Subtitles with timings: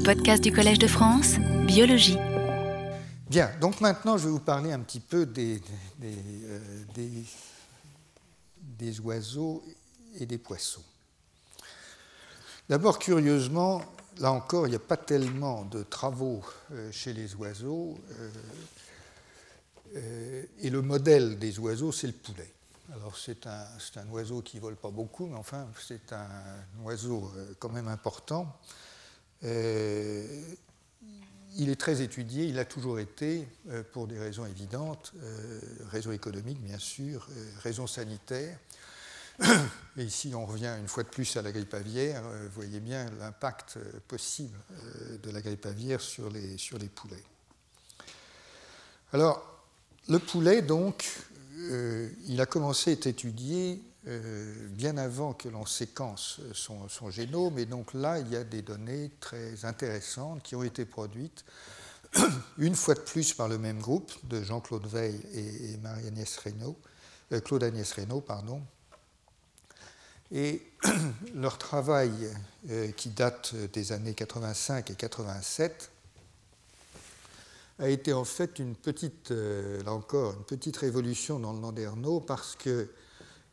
[0.00, 1.34] Les podcasts du Collège de France,
[1.66, 2.16] biologie.
[3.28, 5.60] Bien, donc maintenant je vais vous parler un petit peu des,
[6.02, 7.22] euh,
[9.04, 9.62] oiseaux
[10.18, 10.82] et des poissons.
[12.66, 13.82] D'abord, curieusement,
[14.20, 16.42] là encore, il n'y a pas tellement de travaux
[16.72, 17.98] euh, chez les oiseaux.
[19.96, 22.50] Euh, et le modèle des oiseaux, c'est le poulet.
[22.94, 26.26] Alors c'est un, un, oiseau qui ne vole pas beaucoup, mais enfin c'est un
[26.84, 28.58] oiseau quand même important.
[29.44, 30.26] Euh,
[31.56, 36.12] il est très étudié, il a toujours été, euh, pour des raisons évidentes, euh, raisons
[36.12, 37.26] économiques bien sûr,
[37.62, 38.58] raisons sanitaires.
[39.96, 42.22] Et ici, on revient une fois de plus à la grippe aviaire.
[42.22, 44.56] Vous voyez bien l'impact possible
[45.22, 47.24] de la grippe aviaire sur les, sur les poulets.
[49.14, 49.42] Alors,
[50.08, 51.10] le poulet, donc,
[51.56, 57.58] il a commencé à être étudié euh, bien avant que l'on séquence son, génome.
[57.58, 61.44] Et donc là, il y a des données très intéressantes qui ont été produites
[62.58, 66.76] une fois de plus par le même groupe de Jean-Claude Veil et, Marie-Agnès Reynaud,
[67.32, 68.62] euh, Claude Agnès Reynaud, pardon.
[70.32, 70.62] Et
[71.34, 72.10] leur travail,
[72.70, 75.90] euh, qui date des années 85 et 87,
[77.80, 82.54] a été en fait une petite, là encore, une petite révolution dans le Landerneau parce
[82.54, 82.90] que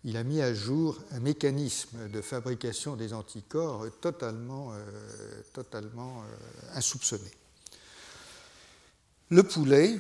[0.08, 4.80] il a mis à jour un mécanisme de fabrication des anticorps totalement, euh,
[5.58, 6.24] euh,
[6.74, 7.30] insoupçonné.
[9.30, 10.00] Le poulet,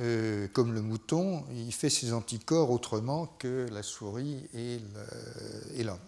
[0.00, 4.78] euh, comme le mouton, il fait ses anticorps autrement que la souris et
[5.82, 5.98] l'homme.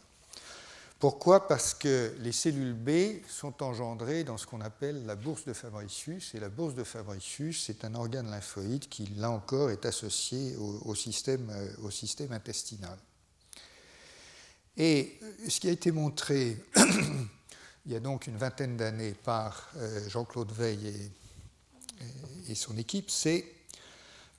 [0.98, 1.48] Pourquoi?
[1.48, 6.34] Parce que les cellules B sont engendrées dans ce qu'on appelle la bourse de Fabricius.
[6.34, 10.94] Et la bourse de Fabricius, c'est un organe lymphoïde qui, là encore, est associé au
[10.94, 11.48] système
[12.32, 12.98] intestinal.
[14.78, 16.56] Et ce qui a été montré
[17.86, 21.10] il y a donc une vingtaine d'années par euh, Jean-Claude Veil
[22.48, 23.44] et, son équipe, c'est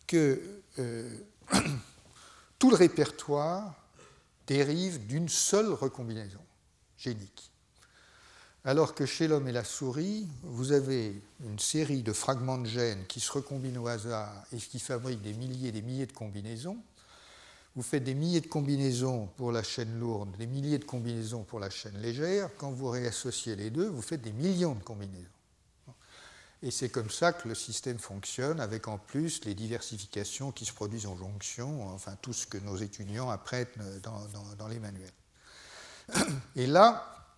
[0.08, 0.42] que
[0.80, 1.17] euh,
[2.60, 3.76] tout le répertoire
[4.48, 6.39] dérive d'une seule recombinaison
[6.98, 7.52] génique.
[8.66, 13.05] Alors que chez l'homme et la souris, vous avez une série de fragments de gènes
[13.08, 16.78] qui se recombinent au hasard et qui fabriquent des milliers et des milliers de combinaisons,
[17.80, 21.62] vous faites des milliers de combinaisons pour la chaîne lourde, des milliers de combinaisons pour
[21.62, 22.50] la chaîne légère.
[22.58, 25.23] Quand vous réassociez les deux, vous faites des millions de combinaisons.
[26.62, 30.73] Et c'est comme ça que le système fonctionne, avec en plus les diversifications qui se
[30.73, 33.67] produisent en jonction, enfin tout ce que nos étudiants apprennent
[34.04, 35.14] dans, les manuels.
[36.58, 37.30] Et là,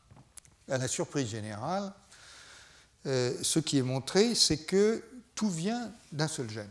[0.68, 1.94] à la surprise générale,
[3.06, 5.04] euh, ce qui est montré, c'est que
[5.36, 6.68] tout vient d'un seul gène.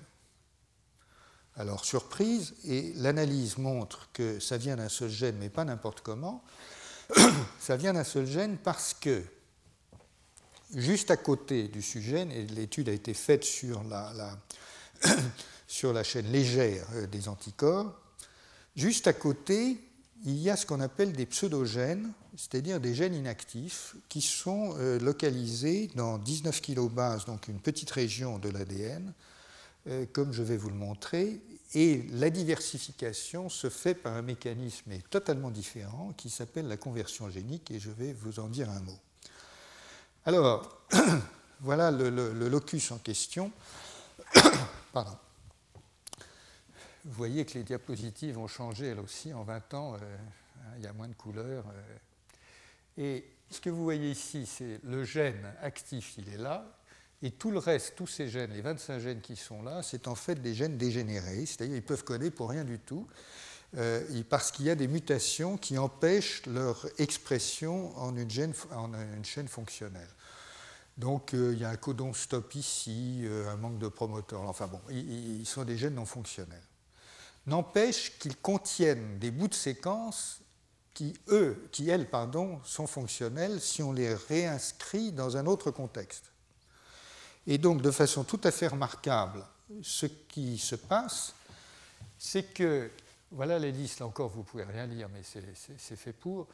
[1.61, 6.43] Alors, surprise, et l'analyse montre que ça vient d'un seul gène, mais pas n'importe comment.
[7.61, 9.23] ça vient d'un seul gène parce que,
[10.75, 13.83] juste à côté du sujet, et l'étude a été faite sur
[15.93, 17.93] la, chaîne légère euh, des anticorps,
[18.75, 19.77] juste à côté,
[20.25, 24.99] il y a ce qu'on appelle des pseudogènes, c'est-à-dire des gènes inactifs qui sont euh,
[24.99, 29.13] localisés dans 19 kilobases, donc une petite région de l'ADN,
[29.87, 31.41] euh, comme je vais vous le montrer,
[31.75, 37.71] et la diversification se fait par un mécanisme totalement différent qui s'appelle la conversion génique,
[37.71, 38.99] et je vais vous en dire un mot.
[40.27, 40.83] Alors,
[41.61, 43.53] voilà le, locus en question.
[44.93, 45.17] Pardon.
[47.05, 50.17] Vous voyez que les diapositives ont changé elles aussi en 20 ans, euh,
[50.77, 51.65] il y a moins de couleurs.
[51.69, 51.97] Euh.
[52.99, 56.80] et ce que vous voyez ici, c'est le gène actif, il est là,
[57.23, 60.15] et tout le reste, tous ces gènes, les 25 gènes qui sont là, c'est en
[60.15, 63.07] fait des gènes dégénérés, c'est-à-dire ils peuvent coder pour rien du tout,
[63.77, 68.53] euh, parce qu'il y a des mutations qui empêchent leur expression en une,
[69.23, 70.09] chaîne fonctionnelle.
[70.97, 74.67] Donc euh, il y a un codon stop ici, euh, un manque de promoteur, enfin
[74.67, 76.65] bon, ils, sont des gènes non fonctionnels.
[77.47, 80.41] N'empêche qu'ils contiennent des bouts de séquence
[80.95, 86.31] qui, eux, qui, elles, pardon, sont fonctionnels si on les réinscrit dans un autre contexte.
[87.47, 89.45] Et donc, de façon tout à fait remarquable,
[89.83, 91.35] ce qui se passe,
[92.19, 92.91] c'est que,
[93.33, 96.47] voilà les listes, là encore, vous ne pouvez rien lire, mais c'est fait pour.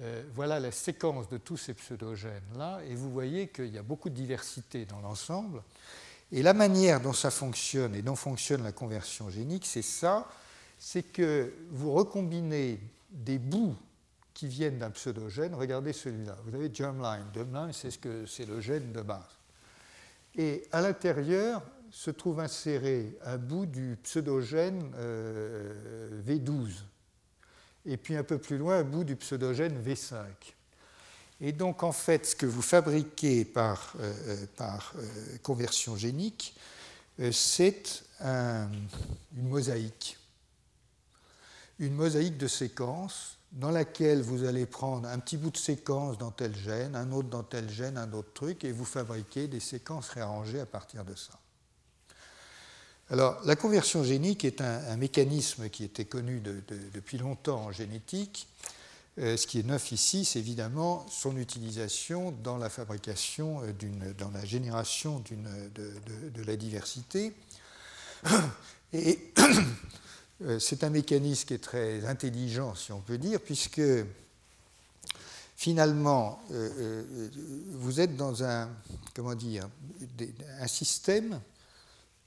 [0.00, 4.10] Euh, voilà la séquence de tous ces pseudogènes-là, et vous voyez qu'il y a beaucoup
[4.10, 5.62] de diversité dans l'ensemble.
[6.32, 10.28] Et la manière dont ça fonctionne et dont fonctionne la conversion génique, c'est ça,
[10.78, 12.78] c'est que vous recombinez
[13.10, 13.76] des bouts
[14.34, 15.54] qui viennent d'un pseudogène.
[15.54, 16.36] Regardez celui-là.
[16.44, 17.24] Vous avez germline.
[17.32, 19.35] Germline, c'est ce que c'est le gène de base.
[20.36, 26.72] Et à l'intérieur se trouve inséré un bout du pseudogène euh, V12,
[27.86, 30.24] et puis un peu plus loin un bout du pseudogène V5.
[31.40, 33.94] Et donc, en fait, ce que vous fabriquez par,
[34.56, 34.94] par
[35.42, 36.54] conversion génique,
[37.30, 40.16] c'est une mosaïque.
[41.78, 46.30] Une mosaïque de séquences dans laquelle vous allez prendre un petit bout de séquence dans
[46.30, 50.08] tel gène, un autre dans tel gène, un autre truc, et vous fabriquez des séquences
[50.10, 51.32] réarrangées à partir de ça.
[53.08, 58.48] Alors, la conversion génique est un, mécanisme qui était connu depuis longtemps en génétique.
[59.18, 64.30] Euh, ce qui est neuf ici, c'est évidemment son utilisation dans la fabrication, euh, dans
[64.30, 67.32] la génération de, de, la diversité.
[68.92, 69.32] Et
[70.58, 73.80] c'est un mécanisme qui est très intelligent, si on peut dire, puisque
[75.56, 77.30] finalement, euh, euh,
[77.72, 78.68] vous êtes dans un,
[79.14, 79.68] comment dire,
[80.60, 81.40] un système,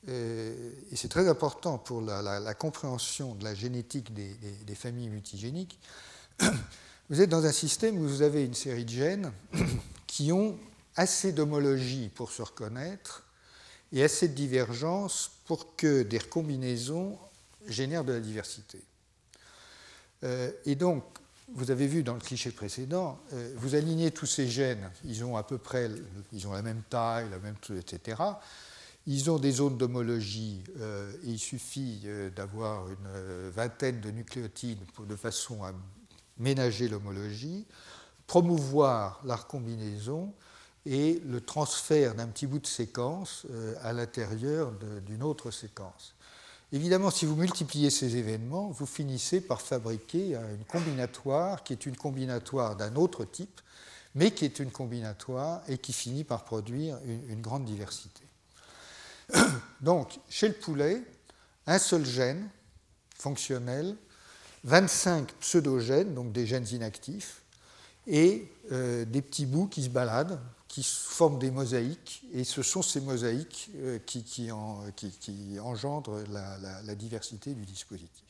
[0.08, 4.34] et c'est très important pour la, compréhension de la génétique des,
[4.66, 5.78] des, familles multigéniques,
[7.10, 9.32] vous êtes dans un système où vous avez une série de gènes
[10.08, 10.58] qui ont
[10.96, 13.26] assez d'homologie pour se reconnaître
[13.92, 17.18] et assez de divergence pour que des recombinaisons
[17.70, 18.82] génère de la diversité.
[20.24, 21.04] Euh, et donc,
[21.54, 25.38] vous avez vu dans le cliché précédent, euh, vous alignez tous ces gènes, ils ont
[25.38, 25.90] à peu près,
[26.32, 28.22] ils ont la même taille, la même, etc.
[29.08, 32.06] Ils ont des zones d'homologie, euh, et il suffit
[32.36, 35.72] d'avoir une vingtaine de nucléotides de façon à
[36.38, 37.66] ménager l'homologie,
[38.28, 40.34] promouvoir la recombinaison
[40.86, 43.48] et le transfert d'un petit bout de séquence
[43.82, 44.72] à l'intérieur
[45.06, 46.14] d'une autre séquence.
[46.72, 51.98] Évidemment, si vous multipliez ces événements, vous finissez par fabriquer une combinatoire qui est une
[51.98, 53.62] combinatoire d'un autre type,
[54.14, 58.22] mais qui est une combinatoire et qui finit par produire une, grande diversité.
[59.82, 61.02] Donc, chez le poulet,
[61.66, 62.48] un seul gène
[63.16, 63.96] fonctionnel,
[64.64, 67.44] 25 pseudogènes, donc des gènes inactifs,
[68.08, 70.40] et euh, des petits bouts qui se baladent
[70.70, 74.50] qui forment des mosaïques, et ce sont ces mosaïques euh, qui,
[75.60, 78.24] engendrent la, diversité du dispositif.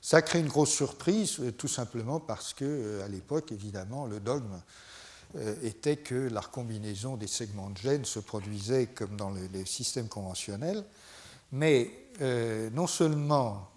[0.00, 4.18] Ça crée une grosse surprise, euh, tout simplement parce que, euh, à l'époque, évidemment, le
[4.18, 4.60] dogme
[5.64, 10.84] était que la recombinaison des segments de gènes se produisait comme dans les, systèmes conventionnels,
[11.50, 11.90] mais
[12.72, 13.68] non seulement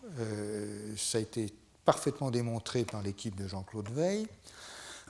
[0.96, 1.52] ça a été
[1.84, 4.28] parfaitement démontré par l'équipe de Jean-Claude Veil,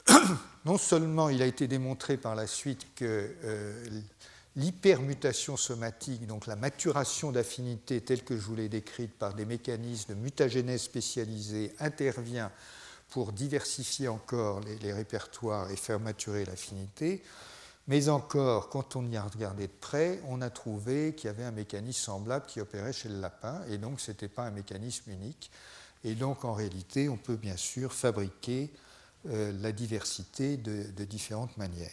[0.65, 4.01] non seulement il a été démontré par la suite que euh,
[4.55, 10.15] l'hypermutation somatique, donc la maturation d'affinité telle que je vous l'ai décrite par des mécanismes
[10.15, 12.51] de mutagénèse spécialisés, intervient
[13.09, 17.23] pour diversifier encore les, répertoires et faire maturer l'affinité,
[17.87, 21.45] mais encore, quand on y a regardé de près, on a trouvé qu'il y avait
[21.45, 25.09] un mécanisme semblable qui opérait chez le lapin, et donc ce n'était pas un mécanisme
[25.09, 25.49] unique.
[26.03, 28.71] Et donc en réalité, on peut bien sûr fabriquer
[29.29, 31.91] euh, la diversité de, différentes manières.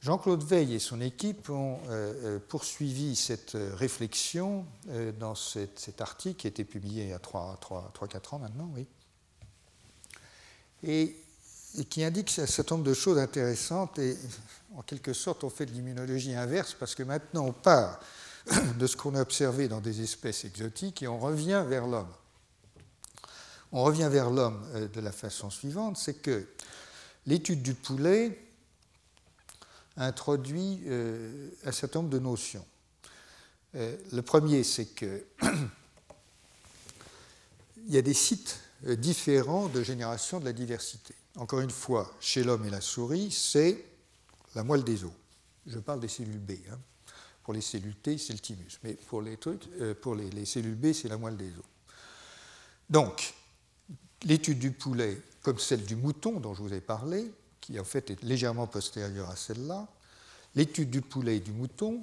[0.00, 4.64] Jean-Claude Veil et son équipe ont euh, euh, poursuivi cette réflexion
[5.18, 8.72] dans cet, article qui a été publié il y a 3-4 ans maintenant,
[10.84, 11.16] et,
[11.88, 14.16] qui indique un certain nombre de choses intéressantes et
[14.76, 18.00] en quelque sorte on fait de l'immunologie inverse parce que maintenant on part
[18.78, 22.12] de ce qu'on a observé dans des espèces exotiques et on revient vers l'homme
[23.72, 26.48] on revient vers l'homme euh, de la façon suivante, c'est que
[27.26, 28.38] l'étude du poulet
[29.96, 32.64] introduit euh, un certain nombre de notions.
[33.74, 35.24] Euh, le premier, c'est que
[37.86, 41.14] il y a des sites différents de génération de la diversité.
[41.36, 43.84] Encore une fois, chez l'homme et la souris, c'est
[44.54, 45.12] la moelle des os.
[45.66, 46.52] Je parle des cellules B.
[46.72, 46.78] Hein.
[47.44, 48.78] Pour les cellules T, c'est le thymus.
[48.82, 49.68] Mais pour les, trucs,
[50.00, 51.64] pour les, les cellules B, c'est la moelle des os.
[52.88, 53.34] Donc,
[54.24, 58.10] L'étude du poulet, comme celle du mouton dont je vous ai parlé, qui en fait
[58.10, 59.88] est légèrement postérieure à celle-là,
[60.54, 62.02] l'étude du poulet et du mouton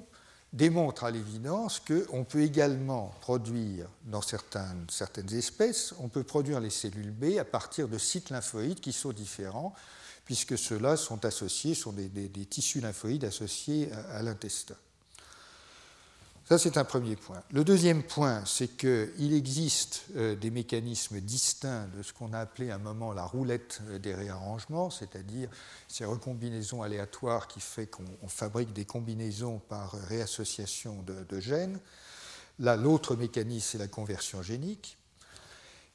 [0.52, 6.70] démontre à l'évidence qu'on peut également produire, dans certaines, certaines, espèces, on peut produire les
[6.70, 9.74] cellules B à partir de sites lymphoïdes qui sont différents,
[10.24, 14.76] puisque ceux-là sont associés, sont des, tissus lymphoïdes associés à l'intestin.
[16.48, 17.42] Ça, c'est un premier point.
[17.52, 22.70] Le deuxième point, c'est qu'il existe euh, des mécanismes distincts de ce qu'on a appelé
[22.70, 25.50] à un moment la roulette euh, des réarrangements, c'est-à-dire
[25.88, 31.78] ces recombinaisons aléatoires qui fait qu'on fabrique des combinaisons par réassociation de, gènes.
[32.60, 34.96] Là, l'autre mécanisme, c'est la conversion génique.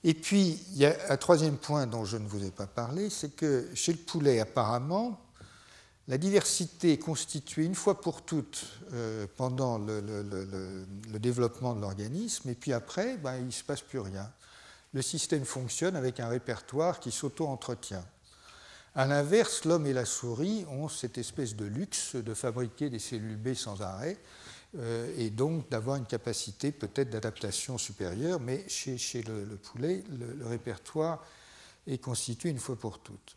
[0.04, 3.10] Et puis, il y a un troisième point dont je ne vous ai pas parlé,
[3.10, 5.20] c'est que chez le poulet, apparemment,
[6.08, 10.86] la diversité constituée une fois pour toutes euh, pendant le,
[11.20, 14.30] développement de l'organisme, et puis après, ben, il ne se passe plus rien.
[14.94, 18.06] Le système fonctionne avec un répertoire qui s'auto-entretient.
[18.96, 23.38] À l'inverse, l'homme et la souris ont cette espèce de luxe de fabriquer des cellules
[23.38, 24.20] B sans arrêt
[25.18, 31.24] et donc d'avoir une capacité peut-être d'adaptation supérieure, mais chez, le, poulet, le répertoire
[31.88, 33.36] est constitué une fois pour toutes.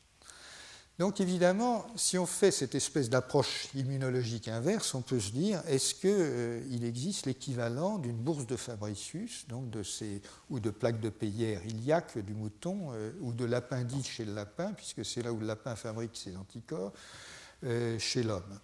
[0.99, 5.95] Donc évidemment, si on fait cette espèce d'approche immunologique inverse, on peut se dire est-ce
[5.95, 11.11] qu'il euh, existe l'équivalent d'une bourse de Fabricius, donc de ces, ou de plaques de
[11.11, 15.39] Peyer iliaque du mouton, euh, ou de l'appendice chez le lapin, puisque c'est là où
[15.39, 16.95] le lapin fabrique ses anticorps,
[17.65, 18.59] euh, chez l'homme.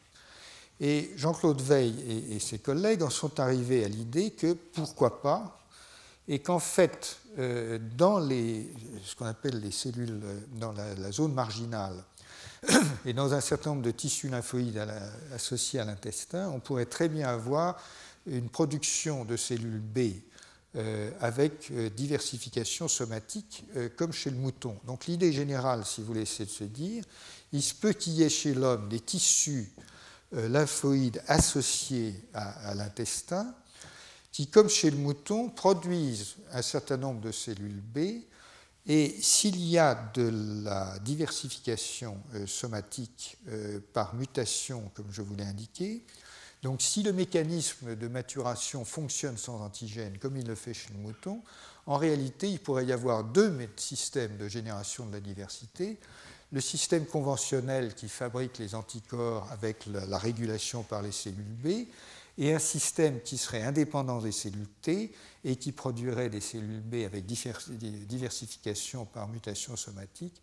[0.80, 5.60] Et Jean-Claude Veil et, ses collègues en sont arrivés à l'idée que pourquoi pas,
[6.26, 7.18] et qu'en fait,
[7.96, 8.72] dans les,
[9.04, 10.20] ce qu'on appelle les cellules,
[10.54, 12.02] dans la zone marginale,
[13.06, 14.86] et dans un certain nombre de tissus lymphoïdes
[15.34, 17.80] associés à l'intestin, on pourrait très bien avoir
[18.26, 19.98] une production de cellules B
[20.74, 24.78] euh, avec euh, diversification somatique euh, comme chez le mouton.
[24.86, 27.04] Donc l'idée générale, si vous voulez, c'est de se dire,
[27.52, 29.70] il se peut qu'il y ait chez l'homme des tissus
[30.32, 33.54] lymphoïdes associés à l'intestin
[34.30, 38.22] qui, comme chez le mouton, produisent un certain nombre de cellules B
[38.86, 45.36] et s'il y a de la diversification euh, somatique euh, par mutation, comme je vous
[45.36, 46.04] l'ai indiqué,
[46.62, 50.98] donc si le mécanisme de maturation fonctionne sans antigène, comme il le fait chez le
[50.98, 51.42] mouton,
[51.86, 55.98] en réalité, il pourrait y avoir deux systèmes de génération de la diversité.
[56.52, 61.86] Le système conventionnel qui fabrique les anticorps avec la régulation par les cellules B,
[62.38, 65.12] et un système qui serait indépendant des cellules T
[65.44, 70.42] et qui produirait des cellules B avec diversification par mutation somatique.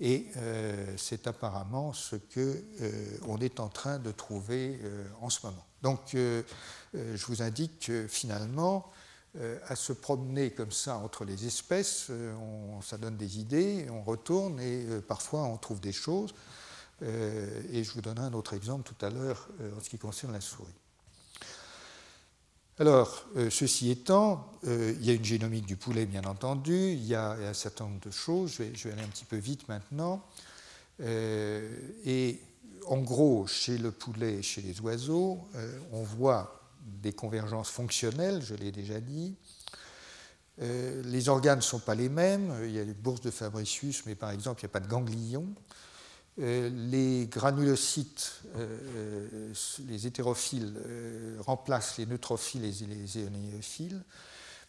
[0.00, 2.38] Et euh, c'est apparemment ce qu'on
[2.82, 5.64] euh, est en train de trouver euh, en ce moment.
[5.82, 8.90] Donc, je vous indique que finalement,
[9.68, 12.10] à se promener comme ça entre les espèces,
[12.82, 16.34] ça donne des idées, on retourne et parfois on trouve des choses.
[17.00, 20.40] et je vous donnerai un autre exemple tout à l'heure en ce qui concerne la
[20.40, 20.74] souris.
[22.80, 27.04] Alors, euh, ceci étant, euh, il y a une génomique du poulet, bien entendu, il
[27.04, 30.24] y a un certain nombre de choses, je vais, aller un petit peu vite maintenant.
[31.00, 32.38] Euh, et
[32.86, 35.40] en gros, chez le poulet et chez les oiseaux,
[35.92, 36.62] on voit
[37.02, 39.34] des convergences fonctionnelles, je l'ai déjà dit.
[40.58, 44.14] les organes ne sont pas les mêmes, il y a les bourses de Fabricius, mais
[44.14, 45.48] par exemple, il n'y a pas de ganglions.
[46.40, 49.52] Euh, les granulocytes, euh, euh,
[49.88, 50.72] les hétérophiles,
[51.40, 54.00] remplacent les neutrophiles et les éonéophiles,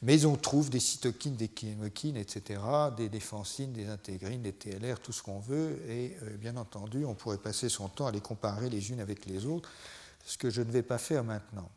[0.02, 2.60] mais on trouve des cytokines, des chymokines, etc.,
[2.98, 7.38] des défensines, des intégrines, des TLR, tout ce qu'on veut, et bien entendu, on pourrait
[7.38, 9.70] passer son temps à les comparer les unes avec les autres,
[10.26, 11.70] ce que je ne vais pas faire maintenant.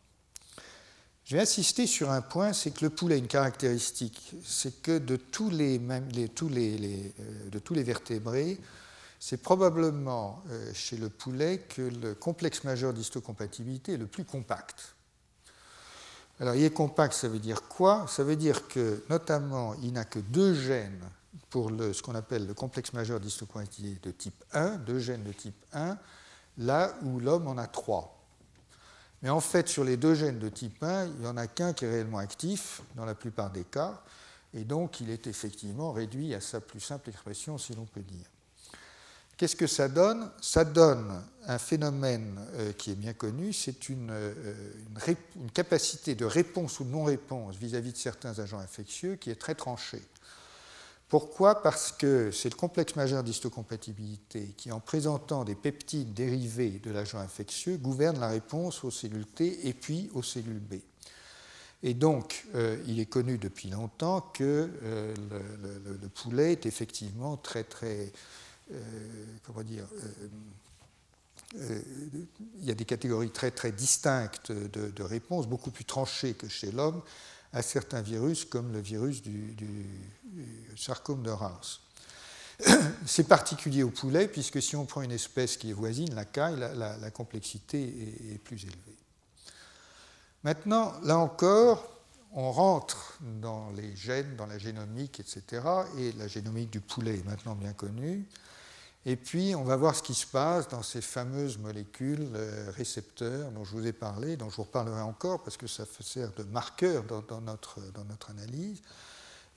[1.25, 4.99] Je vais insister sur un point, c'est que le poulet a une caractéristique, c'est que
[4.99, 5.79] de tous les
[7.83, 8.59] vertébrés,
[9.25, 14.97] c'est probablement euh, chez le poulet que le complexe majeur d'histocompatibilité est le plus compact.
[16.41, 18.07] Alors, il est compact, ça veut dire quoi?
[18.09, 21.05] Ça veut dire que, notamment, il n'a que deux gènes
[21.51, 25.65] pour ce qu'on appelle le complexe majeur d'histocompatibilité de type 1, deux gènes de type
[25.73, 25.97] 1,
[26.59, 28.21] là où l'homme en a trois.
[29.23, 31.75] Mais en fait, sur les deux gènes de type 1, il n'y en a qu'un
[31.75, 34.03] qui est réellement actif dans la plupart des cas,
[34.53, 38.32] et donc il est effectivement réduit à sa plus simple expression, si l'on peut dire.
[39.43, 40.31] Qu'est-ce que ça donne?
[40.41, 44.55] Ça donne un phénomène euh, qui est bien connu, c'est une, euh,
[45.53, 50.03] capacité de réponse ou de non-réponse vis-à-vis de certains agents infectieux qui est très tranchée.
[51.09, 51.61] Pourquoi?
[51.61, 57.19] Parce que c'est le complexe majeur d'histocompatibilité qui, en présentant des peptides dérivés de l'agent
[57.19, 60.75] infectieux, gouverne la réponse aux cellules T et puis aux cellules B.
[61.83, 67.65] Et donc, euh, il est connu depuis longtemps que le, le, poulet est effectivement très,
[67.65, 68.13] très
[69.43, 70.29] comment dire, euh,
[71.57, 71.81] euh,
[72.59, 76.73] il y a des catégories très très distinctes de, réponses, beaucoup plus tranchées que chez
[76.73, 77.03] l'homme,
[77.53, 79.55] à certains virus comme le virus du,
[80.77, 81.81] sarcome de Reims.
[83.07, 86.59] C'est particulier au poulet, puisque si on prend une espèce qui est voisine, la caille,
[86.59, 87.83] la, complexité
[88.33, 88.97] est, plus élevée.
[90.45, 91.89] Maintenant, là encore,
[92.33, 95.63] on rentre dans les gènes, dans la génomique, etc.
[95.99, 98.27] Et la génomique du poulet est maintenant bien connue.
[99.05, 103.51] Et puis, on va voir ce qui se passe dans ces fameuses molécules euh, récepteurs
[103.51, 106.45] dont je vous ai parlé, dont je vous reparlerai encore parce que ça sert de
[106.45, 107.81] marqueur dans, notre,
[108.31, 108.81] analyse.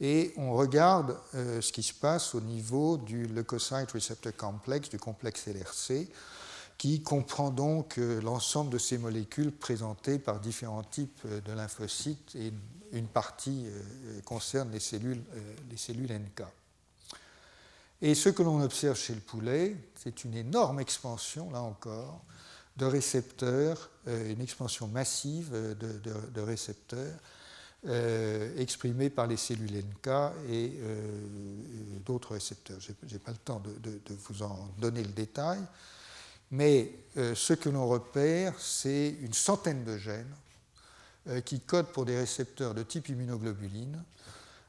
[0.02, 4.98] Et on regarde euh, ce qui se passe au niveau du leukocyte receptor complex, du
[4.98, 6.10] complexe LRC,
[6.80, 12.52] qui comprend donc euh, l'ensemble de ces molécules présentées par différents types de lymphocytes et
[12.94, 13.68] une partie
[14.24, 15.22] concerne les cellules,
[15.70, 16.46] les cellules NK.
[18.02, 22.22] Et ce que l'on observe chez le poulet, c'est une énorme expansion, là encore,
[22.78, 27.18] de récepteurs, euh, une expansion massive de, récepteurs
[27.88, 30.08] euh, exprimés par les cellules NK
[30.50, 31.22] et euh,
[32.06, 32.80] d'autres récepteurs.
[32.80, 35.60] Je n'ai pas le temps de, vous en donner le détail,
[36.52, 40.36] mais ce que l'on repère, c'est une centaine de gènes
[41.44, 44.04] qui codent pour des récepteurs de type immunoglobuline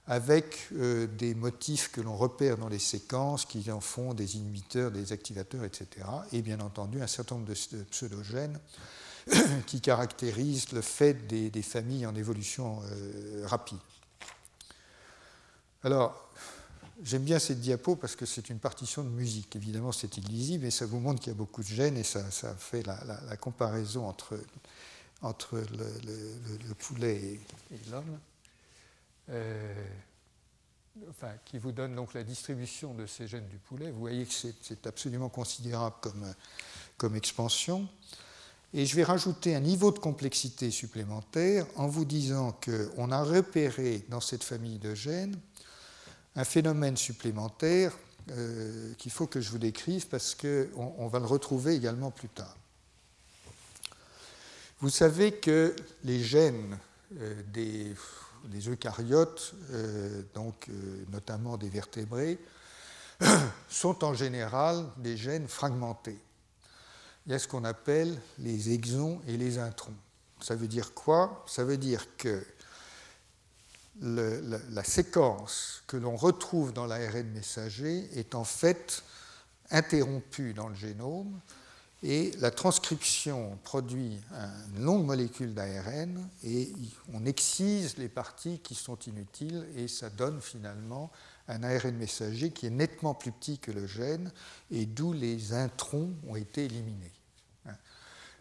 [0.09, 4.91] avec euh, des motifs que l'on repère dans les séquences qui en font des inhibiteurs,
[4.91, 6.07] des activateurs, etc.
[6.33, 8.59] Et bien entendu un certain nombre de pseudogènes
[9.67, 13.79] qui caractérisent le fait des, familles en évolution euh, rapide.
[15.83, 16.31] Alors,
[17.03, 19.57] j'aime bien cette diapo parce que c'est une partition de musique.
[19.57, 22.23] Évidemment, c'est illisible, mais ça vous montre qu'il y a beaucoup de gènes et ça,
[22.59, 24.39] fait la, comparaison entre,
[25.23, 27.41] entre le, poulet
[27.73, 28.19] et l'homme.
[29.31, 29.75] Euh,
[31.45, 33.91] qui vous donne donc la distribution de ces gènes du poulet.
[33.91, 36.35] Vous voyez que c'est absolument considérable comme,
[36.97, 37.87] comme expansion.
[38.73, 44.05] Et je vais rajouter un niveau de complexité supplémentaire en vous disant qu'on a repéré
[44.09, 45.39] dans cette famille de gènes
[46.35, 47.97] un phénomène supplémentaire
[48.31, 52.29] euh, qu'il faut que je vous décrive parce qu'on on va le retrouver également plus
[52.29, 52.57] tard.
[54.81, 56.79] Vous savez que les gènes
[57.19, 57.95] euh, des
[58.51, 62.39] les eucaryotes, euh, donc euh, notamment des vertébrés,
[63.69, 66.19] sont en général des gènes fragmentés.
[67.27, 69.95] Il y a ce qu'on appelle les exons et les introns.
[70.41, 71.45] Ça veut dire quoi?
[71.49, 72.45] Ça veut dire que
[74.01, 79.03] la, séquence que l'on retrouve dans l'ARN messager est en fait
[79.71, 81.41] interrompue dans le génome
[82.03, 84.21] et la transcription produit
[84.75, 86.73] une longue molécule d'ARN et
[87.13, 91.11] on excise les parties qui sont inutiles et ça donne finalement
[91.49, 94.31] un ARN messager qui est nettement plus petit que le gène
[94.71, 97.13] et d'où les introns ont été éliminés.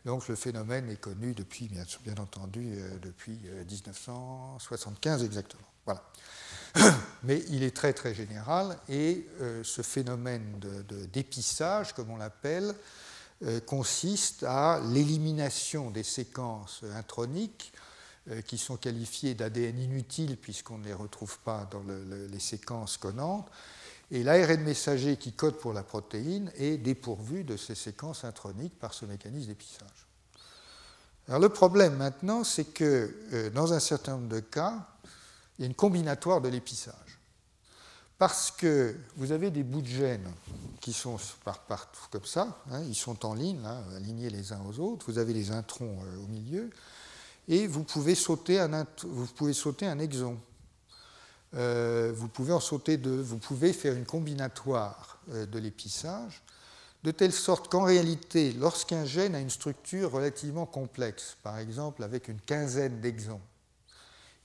[0.05, 5.68] Donc le phénomène est connu depuis, bien, entendu, euh, depuis 1975 euh, exactement.
[5.85, 6.03] Voilà.
[7.24, 10.59] Mais il est très très général et euh, ce phénomène
[11.11, 12.75] d'épissage, comme on l'appelle,
[13.65, 17.74] consiste à l'élimination des séquences introniques
[18.31, 23.48] euh, qui sont qualifiées d'ADN inutile puisqu'on ne les retrouve pas dans les séquences connantes.
[24.09, 28.95] Et l'ARN messager qui code pour la protéine est dépourvu de ces séquences introniques par
[28.95, 30.07] ce mécanisme d'épissage.
[31.27, 34.87] Le problème maintenant, c'est que euh, dans un certain nombre de cas,
[35.59, 37.04] il y a une combinatoire de l'épissage
[38.18, 40.32] parce que vous avez des bouts de gènes
[40.80, 41.18] qui sont
[41.68, 43.60] partout comme ça, hein, ils sont en ligne,
[43.96, 46.70] alignés les uns aux autres, vous avez les introns euh, au milieu,
[47.48, 50.38] et vous pouvez sauter un, exon.
[51.56, 56.42] Euh, vous pouvez en sauter deux, vous pouvez faire une combinatoire euh, de l'épissage,
[57.04, 62.30] de telle sorte qu'en réalité, lorsqu'un gène a une structure relativement complexe, par exemple avec
[62.30, 63.42] une quinzaine d'exons,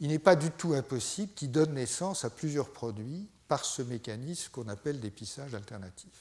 [0.00, 4.52] il n'est pas du tout impossible qu'il donne naissance à plusieurs produits par ce mécanisme
[4.52, 6.12] qu'on appelle l'épissage alternatif.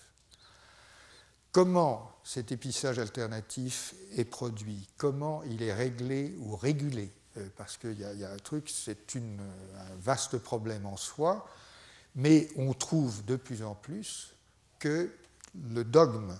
[1.51, 4.87] Comment cet épissage alternatif est produit?
[4.97, 7.11] Comment il est réglé ou régulé?
[7.37, 11.47] Euh, Parce qu'il y, a un truc, c'est un vaste problème en soi,
[12.15, 14.33] mais on trouve de plus en plus
[14.79, 15.13] que
[15.53, 16.35] le dogme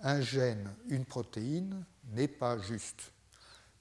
[0.00, 3.12] un gène, une protéine n'est pas juste.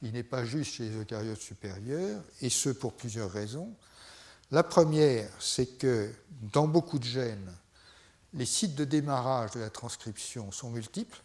[0.01, 3.75] Il n'est pas juste chez les eucaryotes supérieurs, et ce pour plusieurs raisons.
[4.51, 6.13] La première, c'est que
[6.53, 7.53] dans beaucoup de gènes,
[8.33, 11.21] les sites de démarrage de la transcription sont multiples,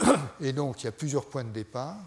[0.40, 1.98] et donc il y a plusieurs points de départ.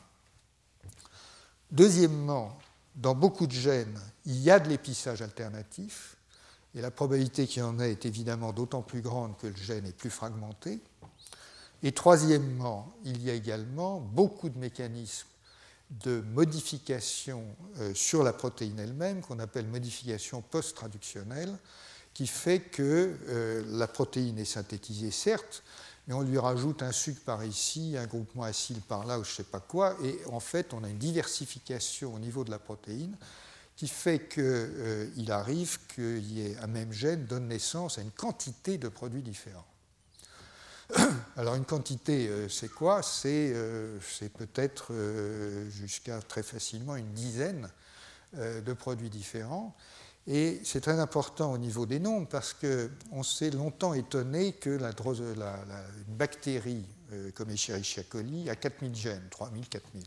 [1.70, 2.58] Deuxièmement,
[2.96, 6.18] dans beaucoup de gènes, il y a de l'épissage alternatif,
[6.74, 9.86] et la probabilité qu'il y en ait est évidemment d'autant plus grande que le gène
[9.86, 10.80] est plus fragmenté.
[11.84, 15.28] Et troisièmement, il y a également beaucoup de mécanismes
[16.04, 17.44] de modification
[17.80, 21.58] euh, sur la protéine elle-même, qu'on appelle modification post-traductionnelle,
[22.14, 25.64] qui fait que euh, la protéine est synthétisée, certes,
[26.08, 29.32] mais on lui rajoute un sucre par ici, un groupement acide par là, ou je
[29.32, 32.60] ne sais pas quoi, et en fait, on a une diversification au niveau de la
[32.60, 33.16] protéine
[33.76, 38.12] qui fait qu'il euh, arrive qu'il y ait un même gène donne naissance à une
[38.12, 39.66] quantité de produits différents.
[41.38, 43.02] Alors une quantité, euh, c'est quoi?
[43.26, 47.70] Euh, C'est peut-être euh, jusqu'à très facilement une dizaine
[48.34, 49.76] de produits différents.
[50.26, 54.92] Et c'est très important au niveau des nombres parce qu'on s'est longtemps étonné que la,
[56.08, 56.86] une bactérie
[57.36, 60.06] comme Escherichia coli a 4000 gènes, 3000, 4000.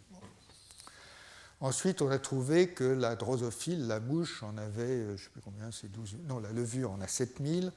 [1.61, 5.43] Ensuite, on a trouvé que la drosophile, la mouche, en avait, je ne sais plus
[5.43, 7.73] combien, c'est 12, non, la levure en a 7000,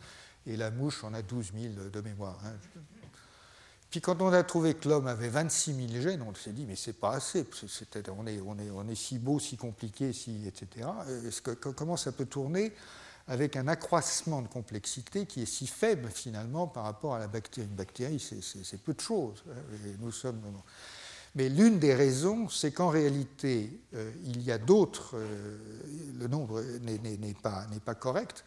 [0.46, 2.40] et la mouche en a 12 000 de mémoire.
[2.46, 2.54] Hein.
[3.90, 6.76] Puis quand on a trouvé que l'homme avait 26 000 gènes, on s'est dit, mais
[6.76, 7.46] c'est pas assez,
[8.18, 10.88] on, est, on, est, on est si beau, si compliqué, si, etc.
[11.76, 12.74] Comment ça peut tourner
[13.30, 17.68] avec un accroissement de complexité qui est si faible finalement par rapport à la bactérie?
[17.68, 19.44] Une bactérie, c'est peu de choses.
[19.50, 19.56] Hein,
[20.00, 20.42] nous sommes...
[21.36, 25.58] Mais l'une des raisons, c'est qu'en réalité, euh, il y a d'autres, euh,
[26.18, 28.44] le nombre n'est pas, pas correct,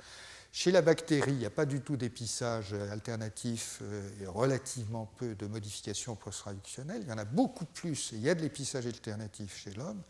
[0.52, 5.36] chez la bactérie, il n'y a pas du tout d'épissage alternatif euh, et relativement peu
[5.36, 7.02] de modifications post-traductionnelles.
[7.02, 10.02] Il y en a beaucoup plus et il y a de l'épissage alternatif chez l'homme.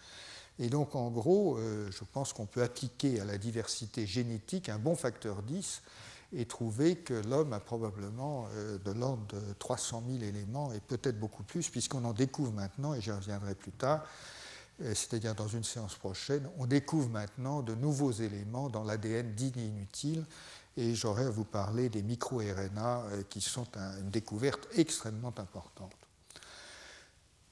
[0.58, 4.78] Et donc, en gros, euh, je pense qu'on peut appliquer à la diversité génétique un
[4.78, 5.82] bon facteur 10
[6.32, 11.18] et trouver que l'homme a probablement euh, de l'ordre de 300 000 éléments et peut-être
[11.18, 14.06] beaucoup plus, puisqu'on en découvre maintenant, et j'y reviendrai plus tard,
[14.80, 20.24] c'est-à-dire dans une séance prochaine, on découvre maintenant de nouveaux éléments dans l'ADN dit inutile,
[20.76, 25.92] et j'aurai à vous parler des micro-RNA euh, qui sont une découverte extrêmement importante.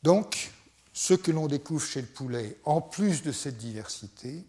[0.02, 0.52] Donc,
[0.92, 4.44] ce que l'on découvre chez le poulet, en plus de cette diversité,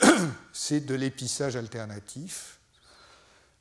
[0.52, 2.58] c'est de l'épissage alternatif,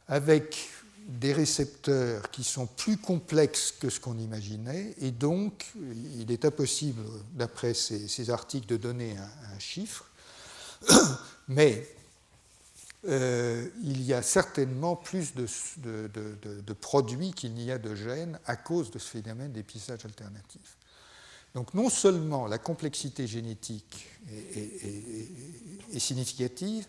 [0.07, 0.69] avec
[1.07, 5.71] des récepteurs qui sont plus complexes que ce qu'on imaginait, et donc
[6.19, 7.01] il est impossible,
[7.33, 10.05] d'après ces, articles, de donner un, chiffre,
[11.47, 11.87] mais
[13.07, 15.47] euh, il y a certainement plus de,
[15.79, 20.77] de produits qu'il n'y a de gènes à cause de ce phénomène d'épissage alternatif.
[21.55, 26.85] Donc non seulement la complexité génétique est significative,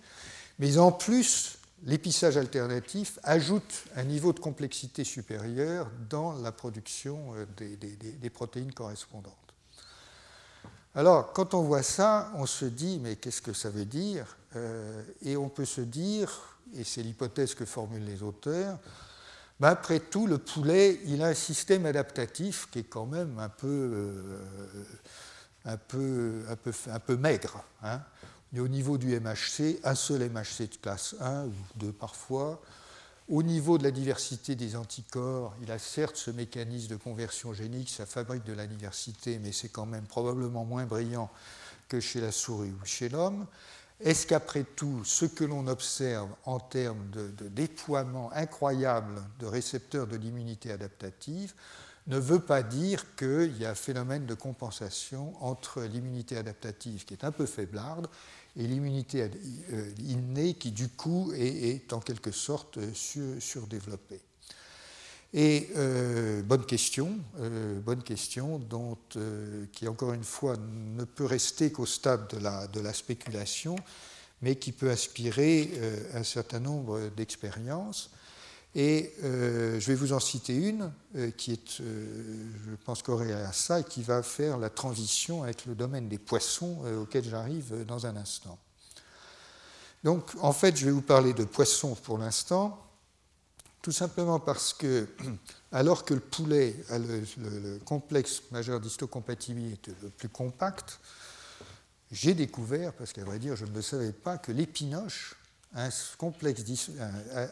[0.59, 7.47] mais en plus l'épissage alternatif ajoute un niveau de complexité supérieur dans la production euh,
[7.59, 9.35] des, protéines correspondantes.
[10.95, 15.03] Alors, quand on voit ça, on se dit, mais qu'est-ce que ça veut dire euh,
[15.23, 18.79] Et on peut se dire, et c'est l'hypothèse que formulent les auteurs,
[19.61, 23.49] ben, après tout, le poulet, il a un système adaptatif qui est quand même un
[23.49, 24.43] peu, euh,
[25.65, 26.45] un peu,
[26.91, 27.65] un peu, maigre.
[27.83, 28.01] Hein
[28.53, 32.61] mais au niveau du MHC, un seul MHC de classe 1 ou deux parfois.
[33.29, 37.91] Au niveau de la diversité des anticorps, il a certes ce mécanisme de conversion génique,
[37.91, 41.31] ça fabrique de la diversité, mais c'est quand même probablement moins brillant
[41.89, 43.47] que chez la souris ou chez l'homme.
[44.01, 50.17] Est-ce qu'après tout, ce que l'on observe en termes de, déploiement incroyable de récepteurs de
[50.17, 51.53] l'immunité adaptative
[52.07, 57.13] ne veut pas dire qu'il y a un phénomène de compensation entre l'immunité adaptative qui
[57.13, 58.09] est un peu faiblarde
[58.57, 59.31] et l'immunité
[59.73, 64.21] euh, innée qui du coup est, en quelque sorte surdéveloppée.
[65.35, 68.97] Et euh, bonne question, euh, bonne question dont,
[69.73, 70.57] qui encore une fois
[70.97, 73.77] ne peut rester qu'au stade de la, de la, spéculation,
[74.41, 75.71] mais qui peut aspirer
[76.15, 78.11] un certain nombre d'expériences.
[78.75, 80.93] Et je vais vous en citer une
[81.37, 85.75] qui est, je pense, corrélée à ça et qui va faire la transition avec le
[85.75, 88.59] domaine des poissons auquel j'arrive dans un instant.
[90.05, 92.79] Donc, en fait, je vais vous parler de poissons pour l'instant,
[93.83, 95.09] tout simplement parce que,
[95.73, 101.01] alors que le poulet a le, complexe majeur d'histocompatibilité le plus compact,
[102.11, 105.35] j'ai découvert, parce qu'à vrai dire, je ne savais pas, que l'épinoche
[105.75, 106.63] un, complexe,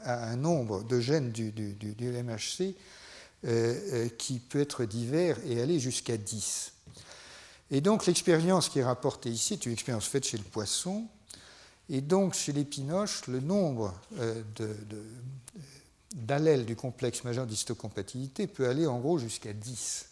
[0.04, 2.74] un nombre de gènes du, MHC euh,
[3.44, 6.72] euh, qui peut être divers et aller jusqu'à 10.
[7.70, 11.06] Et donc l'expérience qui est rapportée ici est une expérience faite chez le poisson,
[11.88, 14.42] et donc, chez l'épinoche, le nombre euh,
[16.14, 20.06] d'allèles du complexe majeur d'histocompatibilité peut aller en gros jusqu'à 10.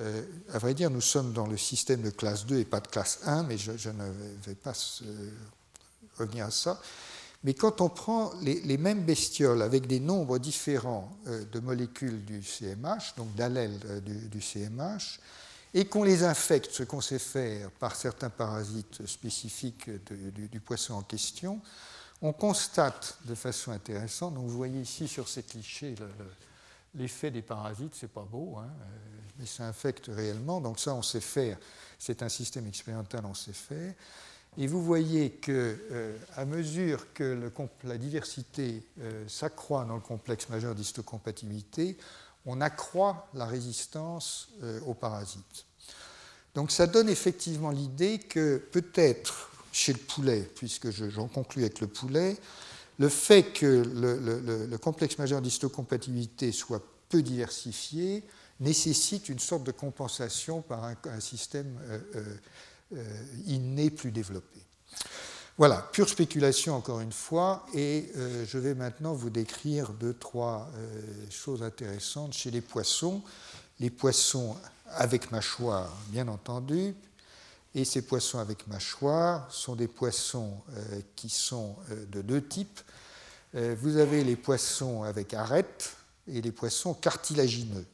[0.00, 0.22] Euh,
[0.52, 3.20] à vrai dire, nous sommes dans le système de classe 2 et pas de classe
[3.24, 4.10] 1, mais je, ne
[4.44, 4.74] vais pas
[6.18, 6.80] revenir à ça.
[7.44, 13.16] Mais quand on prend les, mêmes bestioles avec des nombres différents de molécules du CMH,
[13.16, 13.80] donc d'allèles
[14.30, 15.18] du, CMH,
[15.74, 21.02] et qu'on les infecte, ce qu'on sait faire par certains parasites spécifiques du, poisson en
[21.02, 21.60] question,
[22.20, 25.96] on constate de façon intéressante, donc vous voyez ici sur ces clichés
[26.94, 28.70] l'effet des parasites, c'est pas beau, hein,
[29.38, 31.58] mais ça infecte réellement, donc ça on sait faire,
[31.98, 33.94] c'est un système expérimental, on sait faire.
[34.58, 37.50] Et vous voyez que, euh, à mesure que
[37.84, 41.96] la diversité euh, s'accroît dans le complexe majeur d'histocompatibilité,
[42.44, 45.64] on accroît la résistance euh, aux parasites.
[46.54, 51.86] Donc ça donne effectivement l'idée que peut-être chez le poulet, puisque j'en conclus avec le
[51.86, 52.36] poulet,
[52.98, 58.22] le fait que le, complexe majeur d'histocompatibilité soit peu diversifié
[58.60, 61.78] nécessite une sorte de compensation par un, système
[62.92, 64.60] euh, euh, inné plus développé.
[65.58, 68.10] Voilà, pure spéculation encore une fois, et
[68.46, 70.70] je vais maintenant vous décrire deux, trois
[71.30, 73.22] choses intéressantes chez les poissons.
[73.78, 76.94] Les poissons avec mâchoire, bien entendu,
[77.74, 80.54] et ces poissons avec mâchoire sont des poissons
[81.16, 81.76] qui sont
[82.10, 82.80] de deux types.
[83.52, 85.94] vous avez les poissons avec arête
[86.28, 87.84] et les poissons cartilagineux.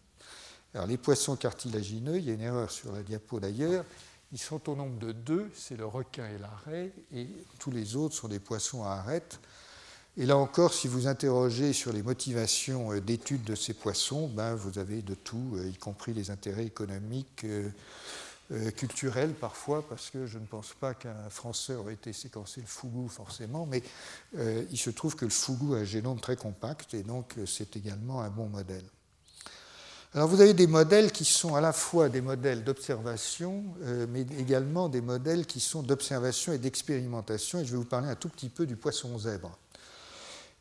[0.74, 3.84] Alors les poissons cartilagineux, il y a une erreur sur la diapo d'ailleurs,
[4.32, 8.14] ils sont au nombre de deux, c'est le requin et l'arrêt, et tous les autres
[8.14, 9.40] sont des poissons à arête.
[10.18, 14.54] Et là encore, si vous interrogez sur les motivations euh, d'étude de ces poissons, ben,
[14.54, 17.70] vous avez de tout, euh, y compris les intérêts économiques, euh,
[18.76, 23.06] culturels parfois, parce que je ne pense pas qu'un Français aurait été séquencé le fougou
[23.06, 23.82] forcément, mais
[24.38, 28.22] il se trouve que le fougou a un génome très compact, et donc c'est également
[28.22, 28.86] un bon modèle.
[30.14, 34.24] Alors vous avez des modèles qui sont à la fois des modèles d'observation, euh, mais
[34.38, 38.30] également des modèles qui sont d'observation et d'expérimentation, et je vais vous parler un tout
[38.30, 39.58] petit peu du poisson zèbre.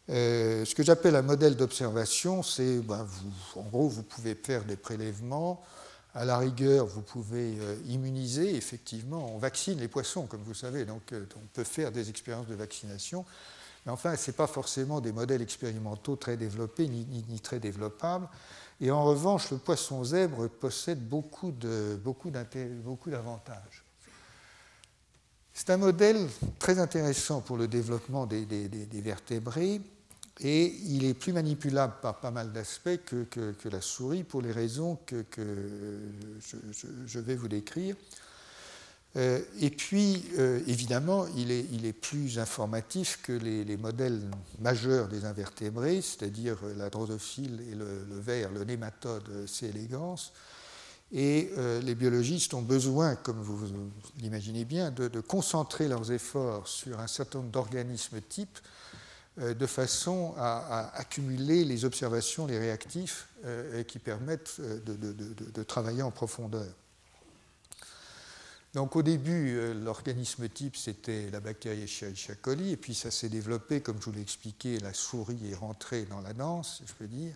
[0.09, 3.07] Euh, ce que j'appelle un modèle d'observation, c'est, ben,
[3.55, 5.63] en gros, vous pouvez faire des prélèvements,
[6.13, 10.83] à la rigueur, vous pouvez euh, immuniser, effectivement, on vaccine les poissons, comme vous savez,
[10.83, 13.23] donc on peut faire des expériences de vaccination,
[13.85, 18.27] mais enfin, ce n'est pas forcément des modèles expérimentaux très développés ni très développables.
[18.79, 21.51] Et en revanche, le poisson zèbre possède beaucoup,
[22.03, 23.83] beaucoup, d'avantages.
[25.53, 26.27] C'est un modèle
[26.59, 28.45] très intéressant pour le développement des,
[29.01, 29.81] vertébrés
[30.39, 34.99] et il est plus manipulable par pas mal d'aspects que, la souris pour les raisons
[35.07, 35.25] que,
[37.07, 37.95] je, vais vous décrire.
[39.15, 44.21] Euh, et puis, euh, évidemment, il est, plus informatif que les, modèles
[44.59, 49.67] majeurs des invertébrés, c'est-à-dire la drosophile et le, ver, le nématode C.
[49.67, 50.17] elegans.
[51.13, 53.65] Et euh, les biologistes ont besoin, comme vous
[54.19, 58.59] l'imaginez bien, de, concentrer leurs efforts sur un certain nombre d'organismes types
[59.37, 63.27] de façon à, accumuler les observations, les réactifs
[63.87, 66.65] qui permettent de travailler en profondeur.
[68.73, 73.29] Donc au début, euh, l'organisme type, c'était la bactérie Escherichia coli, et puis ça s'est
[73.29, 77.07] développé, comme je vous l'ai expliqué, la souris est rentrée dans la danse, je peux
[77.07, 77.33] dire,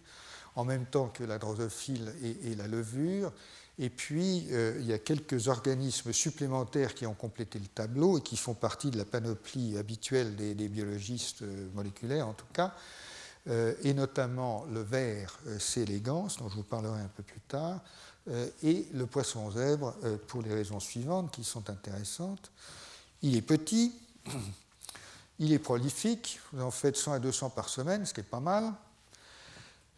[0.55, 3.31] en même temps que la drosophile et, la levure.
[3.79, 8.21] Et puis, euh, il y a quelques organismes supplémentaires qui ont complété le tableau et
[8.21, 12.73] qui font partie de la panoplie habituelle des, biologistes euh, moléculaires, en tout cas,
[13.81, 15.81] et notamment le ver C.
[15.81, 17.81] elegans, dont je vous parlerai un peu plus tard,
[18.63, 22.51] et le poisson zèbre euh, pour les raisons suivantes qui sont intéressantes.
[23.21, 23.93] Il est petit,
[25.39, 28.39] il est prolifique, vous en faites 100 à 200 par semaine, ce qui est pas
[28.39, 28.71] mal.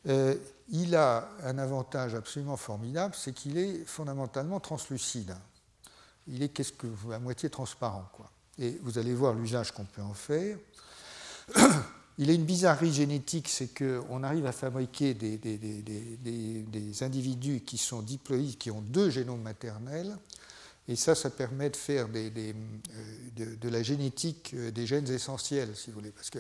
[0.08, 0.36] Euh,
[0.70, 5.36] il a un avantage absolument formidable, c'est qu'il est fondamentalement translucide.
[6.28, 8.30] Il est qu'est-ce que à moitié transparent, quoi.
[8.58, 10.58] Et vous allez voir l'usage qu'on peut en faire.
[12.20, 18.58] Il a une bizarrerie génétique, c'est qu'on arrive à fabriquer des, individus qui sont diploïdes,
[18.58, 20.16] qui ont deux génomes maternels,
[20.88, 22.54] et ça, ça permet de faire euh,
[23.36, 26.12] de, la génétique euh, des gènes essentiels, si vous voulez.
[26.12, 26.40] Parce que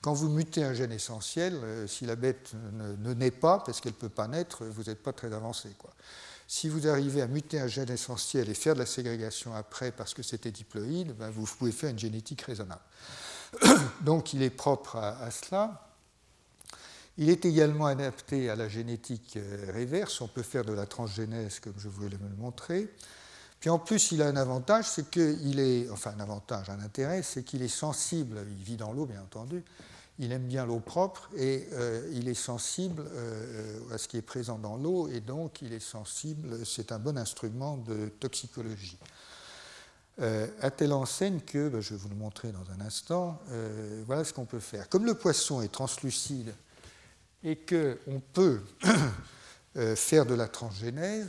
[0.00, 3.92] quand vous mutez un gène essentiel, euh, si la bête ne, naît pas, parce qu'elle
[3.92, 5.70] ne peut pas naître, vous n'êtes pas très avancé.
[5.76, 5.90] Quoi.
[6.46, 10.14] Si vous arrivez à muter un gène essentiel et faire de la ségrégation après parce
[10.14, 12.80] que c'était diploïde, ben vous pouvez faire une génétique raisonnable.
[14.02, 15.86] Donc il est propre à, cela.
[17.18, 20.20] Il est également adapté à la génétique euh, réverse.
[20.20, 22.88] On peut faire de la transgénèse, comme je voulais le montrer.
[23.58, 27.22] Puis en plus, il a un avantage, c'est qu'il est, enfin un avantage, un intérêt,
[27.22, 29.62] c'est qu'il est sensible, il vit dans l'eau bien entendu,
[30.18, 34.22] il aime bien l'eau propre et euh, il est sensible euh, à ce qui est
[34.22, 38.98] présent dans l'eau et donc il est sensible, c'est un bon instrument de toxicologie
[40.20, 44.02] euh, à telle enseigne que, ben, je vais vous le montrer dans un instant, euh,
[44.06, 44.88] voilà ce qu'on peut faire.
[44.90, 46.52] Comme le poisson est translucide
[47.42, 48.60] et qu'on peut
[49.76, 51.26] euh, faire de la transgénèse,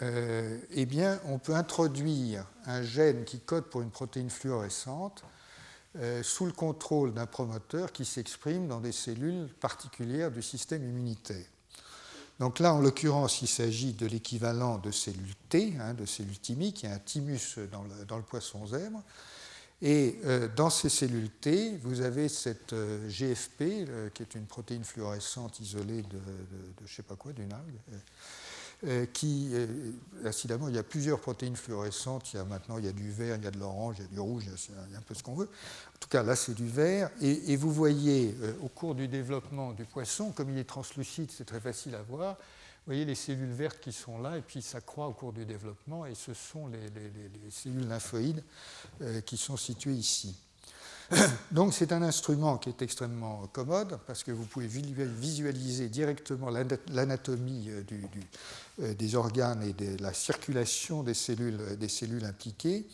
[0.00, 5.22] eh bien, on peut introduire un gène qui code pour une protéine fluorescente
[6.22, 11.46] sous le contrôle d'un promoteur qui s'exprime dans des cellules particulières du système immunitaire.
[12.40, 16.82] Donc là, en l'occurrence, il s'agit de l'équivalent de cellules T, hein, de cellules thymiques.
[16.82, 19.02] Il y un thymus dans le, poisson zèbre.
[19.82, 24.46] Et euh, dans ces cellules T, vous avez cette euh, GFP, euh, qui est une
[24.46, 26.18] protéine fluorescente isolée de,
[26.78, 27.78] je ne sais pas quoi, d'une algue,
[29.12, 29.66] qui, euh,
[30.24, 32.34] incidemment, il y a plusieurs protéines fluorescentes.
[32.48, 34.20] Maintenant, il y a du vert, il y a de l'orange, il y a du
[34.20, 35.48] rouge, il y a un peu ce qu'on veut.
[35.94, 37.10] En tout cas, là, c'est du vert.
[37.20, 41.44] Et, vous voyez, euh, au cours du développement du poisson, comme il est translucide, c'est
[41.44, 42.34] très facile à voir.
[42.34, 45.46] Vous voyez les cellules vertes qui sont là, et puis ça croît au cours du
[45.46, 48.42] développement, et ce sont les, cellules lymphoïdes
[49.24, 50.36] qui sont situées ici.
[51.50, 56.50] Donc c'est un instrument qui est extrêmement commode parce que vous pouvez visualiser directement
[56.90, 57.70] l'anatomie
[58.78, 62.86] des organes et de la circulation des cellules, des cellules impliquées.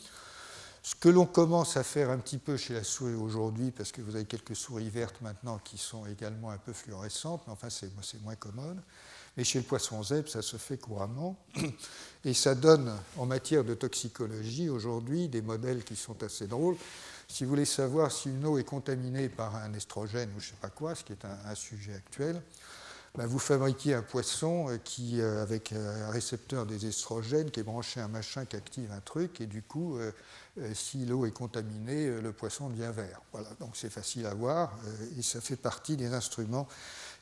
[0.83, 4.01] Ce que l'on commence à faire un petit peu chez la souris aujourd'hui, parce que
[4.01, 8.21] vous avez quelques souris vertes maintenant qui sont également un peu fluorescentes, mais enfin c'est
[8.23, 8.81] moins commode.
[9.37, 11.37] Mais chez le poisson zèbre, ça se fait couramment.
[12.25, 16.75] Et ça donne, en matière de toxicologie, aujourd'hui, des modèles qui sont assez drôles.
[17.27, 20.51] Si vous voulez savoir si une eau est contaminée par un estrogène ou je ne
[20.51, 22.41] sais pas quoi, ce qui est un, sujet actuel,
[23.15, 27.59] ben vous fabriquez un poisson euh, qui, euh, avec euh, un récepteur des estrogènes qui
[27.59, 29.97] est branché à un machin qui active un truc, et du coup,
[30.73, 33.21] si l'eau est contaminée, le poisson devient vert.
[33.31, 34.77] Voilà, donc c'est facile à voir,
[35.17, 36.67] et ça fait partie des instruments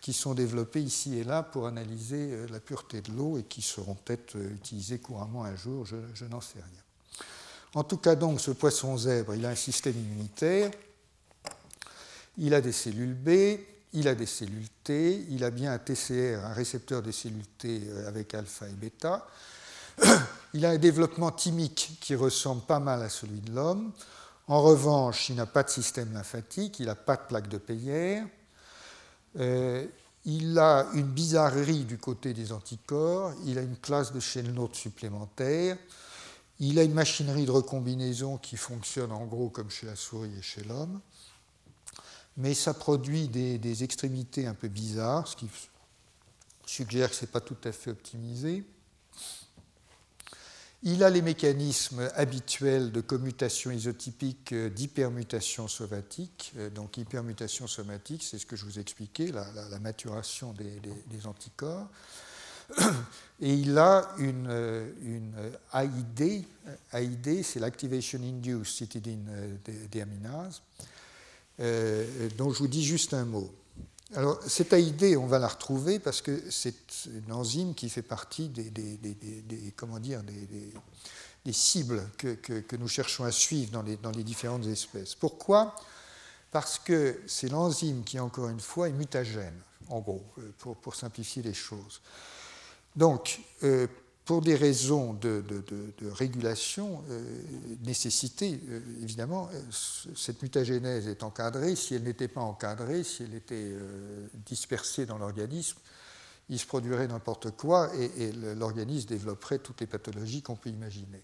[0.01, 3.95] qui sont développés ici et là pour analyser la pureté de l'eau et qui seront
[3.95, 6.83] peut-être utilisés couramment un jour, je n'en sais rien.
[7.75, 10.71] En tout cas, donc, ce poisson zèbre, il a un système immunitaire,
[12.37, 13.59] il a des cellules B,
[13.93, 17.81] il a des cellules T, il a bien un TCR, un récepteur des cellules T
[17.87, 19.27] euh, avec alpha et bêta.
[20.53, 23.91] Il a un développement thymique qui ressemble pas mal à celui de l'homme.
[24.47, 28.23] En revanche, il n'a pas de système lymphatique, il n'a pas de plaque de Peyer.
[29.37, 29.85] Euh,
[30.25, 34.73] il a une bizarrerie du côté des anticorps, il a une classe de chaîne lourde
[34.73, 35.77] supplémentaire,
[36.59, 40.41] il a une machinerie de recombinaison qui fonctionne en gros comme chez la souris et
[40.41, 40.99] chez l'homme
[42.39, 45.49] mais ça produit des, extrémités un peu bizarres, ce qui
[46.65, 48.63] suggère que ce n'est pas tout à fait optimisé.
[50.83, 56.53] Il a les mécanismes habituels de commutation isotypique euh, d'hypermutation somatique.
[56.55, 61.89] Euh, donc hypermutation somatique, c'est ce que je vous expliquais, la, maturation des, anticorps.
[63.41, 65.33] Et il a une, euh, une
[65.73, 66.45] AID.
[66.93, 69.59] AID, c'est l'Activation Induced Cytidine
[69.91, 70.61] Deaminase
[71.59, 73.49] euh, dont je vous dis juste un mot.
[74.15, 76.73] Alors, cette AID, on va la retrouver parce que c'est
[77.07, 83.31] une enzyme qui fait partie des, comment dire, des, cibles que, que, nous cherchons à
[83.31, 85.13] suivre dans les, dans les différentes espèces.
[85.15, 85.75] Pourquoi?
[86.51, 89.53] Parce que c'est l'enzyme qui, encore une fois, est mutagène,
[89.89, 92.01] en gros, euh, pour, pour simplifier les choses.
[92.95, 93.87] Donc, euh,
[94.29, 95.43] pour des raisons de,
[96.11, 97.23] régulation, euh,
[97.83, 99.59] nécessité, euh, évidemment, euh,
[100.15, 101.75] cette mutagénèse est encadrée.
[101.75, 103.73] Si elle n'était pas encadrée, si elle était
[104.45, 105.79] dispersée dans l'organisme,
[106.47, 111.23] il se produirait n'importe quoi et, l'organisme développerait toutes les pathologies qu'on peut imaginer.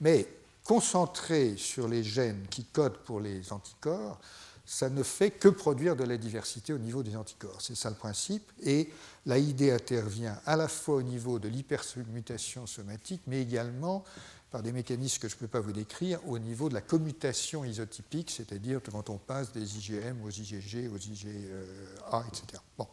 [0.00, 0.28] Mais
[0.62, 4.20] concentré sur les gènes qui codent pour les anticorps,
[4.64, 7.60] ça ne fait que produire de la diversité au niveau des anticorps.
[7.60, 8.50] C'est ça le principe.
[8.62, 8.88] Et
[9.26, 14.04] l'AID intervient à la fois au niveau de l'hypermutation somatique, mais également
[14.50, 17.64] par des mécanismes que je ne peux pas vous décrire, au niveau de la commutation
[17.64, 22.62] isotypique, c'est-à-dire quand on passe des IgM aux IgG, aux IgA, etc.
[22.76, 22.86] Bon.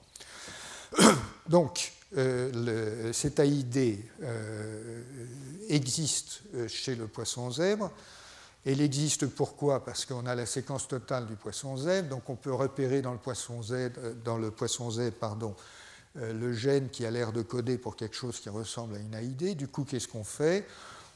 [1.50, 5.04] Donc, euh, cet AID euh,
[5.68, 7.92] existe euh, chez le poisson zèbre.
[8.72, 9.84] Elle existe pourquoi?
[9.84, 13.18] Parce qu'on a la séquence totale du poisson Z, donc on peut repérer dans le
[13.18, 15.56] poisson Z, euh, dans le poisson Z pardon,
[16.18, 19.16] euh, le gène qui a l'air de coder pour quelque chose qui ressemble à une
[19.16, 19.56] AID.
[19.56, 20.68] Du coup, qu'est-ce qu'on fait?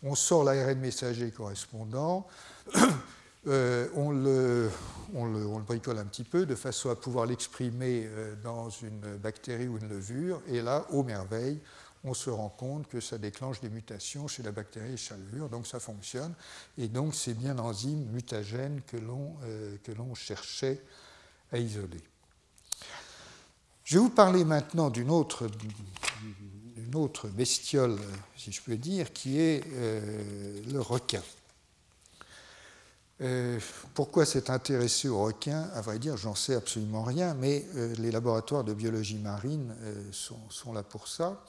[0.01, 2.25] On sort l'ARN messager correspondant,
[3.47, 4.71] euh, on, le,
[5.13, 8.09] on, le, on, le, bricole un petit peu de façon à pouvoir l'exprimer
[8.43, 11.59] dans une bactérie ou une levure, et là, ô merveille,
[12.05, 15.79] on se rend compte que ça déclenche des mutations chez la bactérie chalvure, donc ça
[15.79, 16.33] fonctionne.
[16.77, 19.77] Et donc c'est bien l'enzyme mutagène que l'on euh,
[20.15, 20.81] cherchait
[21.51, 22.01] à isoler.
[23.85, 25.47] Je vais vous parler maintenant d'une autre,
[27.29, 27.97] bestiole,
[28.37, 31.21] si je peux dire, qui est euh, le requin.
[33.21, 33.59] Euh,
[33.93, 35.69] pourquoi s'être intéressé au requin?
[35.73, 37.65] À vrai dire, j'en sais absolument rien, mais
[37.97, 39.73] les laboratoires de biologie marine
[40.11, 41.41] sont, là pour ça.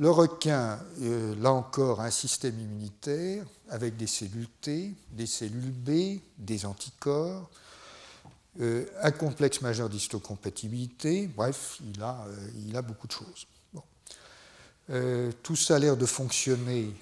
[0.00, 6.20] Le requin, euh, là encore, un système immunitaire avec des cellules T, des cellules B,
[6.36, 7.48] des anticorps,
[8.60, 13.46] euh, un complexe majeur d'histocompatibilité, bref, il a, euh, il a, beaucoup de choses.
[15.44, 16.92] tout ça a l'air de fonctionner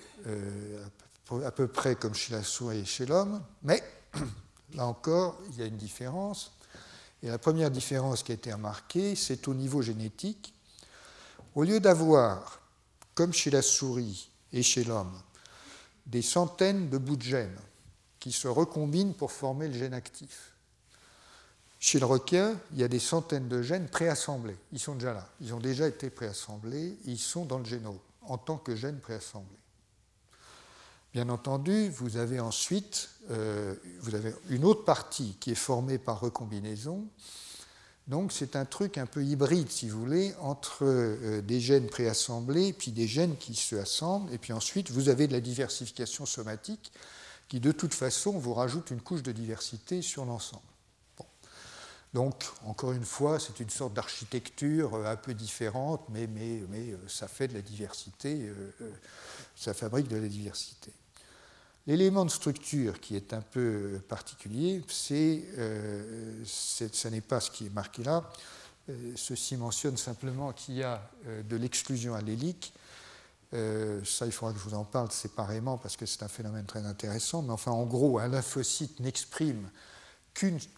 [1.44, 3.82] à peu près comme chez la souris et chez l'homme, mais
[4.74, 6.52] là encore, il y a une différence.
[7.22, 10.52] Et la première différence qui a été remarquée, c'est au niveau génétique.
[11.54, 12.61] Au lieu d'avoir
[13.14, 15.20] comme chez la souris et chez l'homme,
[16.06, 17.60] des centaines de bouts de gènes
[18.18, 20.52] qui se recombinent pour former le gène actif.
[21.78, 24.56] Chez le requin, il y a des centaines de gènes préassemblés.
[24.70, 25.28] Ils sont déjà là.
[25.40, 26.96] Ils ont déjà été préassemblés.
[27.06, 29.58] Ils sont dans le génome en tant que gènes préassemblés.
[31.12, 37.04] Bien entendu, vous avez ensuite avez une autre partie qui est formée par recombinaison.
[38.08, 42.90] Donc c'est un truc un peu hybride, si vous voulez, entre des gènes préassemblés, puis
[42.90, 46.92] des gènes qui se assemblent, et puis ensuite vous avez de la diversification somatique
[47.48, 50.62] qui de toute façon vous rajoute une couche de diversité sur l'ensemble.
[52.12, 56.90] Donc, encore une fois, c'est une sorte d'architecture euh, un peu différente, mais, mais, mais,
[56.90, 58.92] euh, ça fait de la diversité, euh,
[59.56, 60.92] ça fabrique de la diversité.
[61.86, 65.42] L'élément de structure qui est un peu particulier, c'est,
[66.44, 68.30] ce n'est pas ce qui est marqué là.
[69.16, 72.72] ceci mentionne simplement qu'il y a de l'exclusion allélique
[73.54, 76.64] euh, ça, il faudra que je vous en parle séparément parce que c'est un phénomène
[76.64, 77.42] très intéressant.
[77.42, 79.68] Mais enfin, en gros, un lymphocyte n'exprime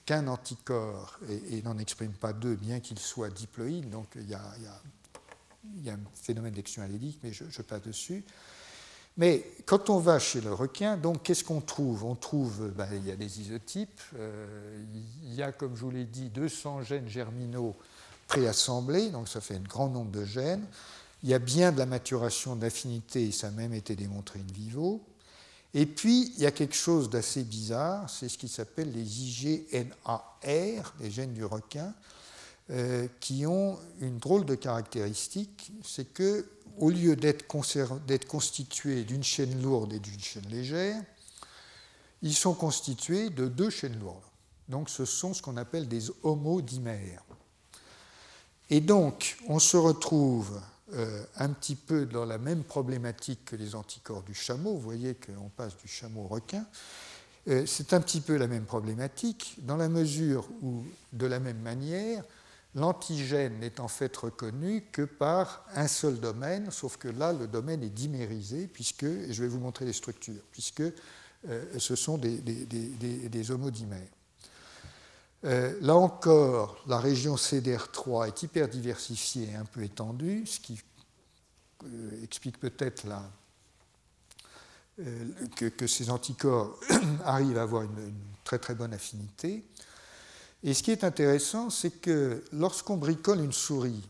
[0.04, 3.88] qu'un anticorps et, n'en exprime pas deux, bien qu'il soit diploïde.
[3.90, 8.24] Donc il y a, un phénomène d'exclusion allélique, mais je, passe dessus.
[9.16, 12.04] Mais quand on va chez le requin, donc qu'est-ce qu'on trouve?
[12.04, 14.82] On trouve, ben, il y a des isotypes, euh,
[15.22, 17.76] il y a, comme je vous l'ai dit, 200 gènes germinaux
[18.26, 20.66] préassemblés, donc ça fait un grand nombre de gènes.
[21.22, 25.00] Il y a bien de la maturation d'affinité, ça a même été démontré in vivo.
[25.72, 30.38] Et puis, il y a quelque chose d'assez bizarre, c'est ce qui s'appelle les IGNAR,
[30.42, 31.94] les gènes du requin,
[32.70, 36.48] euh, qui ont une drôle de caractéristique, c'est que
[36.78, 41.00] au lieu d'être constitués d'une chaîne lourde et d'une chaîne légère,
[42.22, 44.24] ils sont constitués de deux chaînes lourdes.
[44.68, 47.22] Donc ce sont ce qu'on appelle des homodimères.
[48.70, 50.60] Et donc on se retrouve
[50.94, 54.74] euh, un petit peu dans la même problématique que les anticorps du chameau.
[54.74, 56.64] Vous voyez qu'on passe du chameau au requin.
[57.48, 61.60] Euh, c'est un petit peu la même problématique, dans la mesure où, de la même
[61.60, 62.24] manière,
[62.74, 67.82] l'antigène n'est en fait reconnu que par un seul domaine, sauf que là, le domaine
[67.82, 70.82] est dimérisé, puisque, et je vais vous montrer les structures, puisque
[71.48, 74.08] euh, ce sont des, homodimères.
[75.44, 80.80] Euh, là encore, la région CDR3 est hyper diversifiée et un peu étendue, ce qui
[81.84, 83.06] euh, explique peut-être
[85.56, 86.78] que, ces anticorps
[87.24, 89.64] arrivent à avoir une, très très bonne affinité.
[90.64, 94.02] Et ce qui est intéressant, c'est que lorsqu'on bricole une souris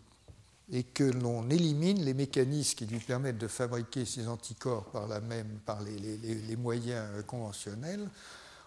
[0.72, 5.20] et que l'on élimine les mécanismes qui lui permettent de fabriquer ces anticorps par, la
[5.20, 8.08] même, par les moyens conventionnels,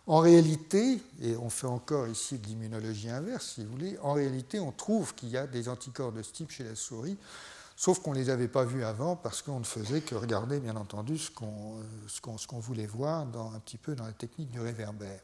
[0.07, 4.57] en réalité, et on fait encore ici de l'immunologie inverse, si vous voulez, en réalité,
[4.57, 7.17] on trouve qu'il y a des anticorps de ce type chez la souris,
[7.75, 10.77] sauf qu'on ne les avait pas vus avant parce qu'on ne faisait que regarder, bien
[10.77, 15.19] entendu, ce qu'on ce voulait voir dans, un petit peu dans la technique du réverbère.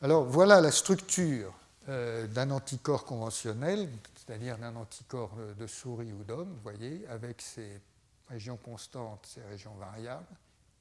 [0.00, 1.52] Alors voilà la structure
[1.88, 7.80] euh, d'un anticorps conventionnel, c'est-à-dire d'un anticorps de souris ou d'homme, vous voyez, avec ces
[8.28, 10.26] régions constantes, ces régions variables,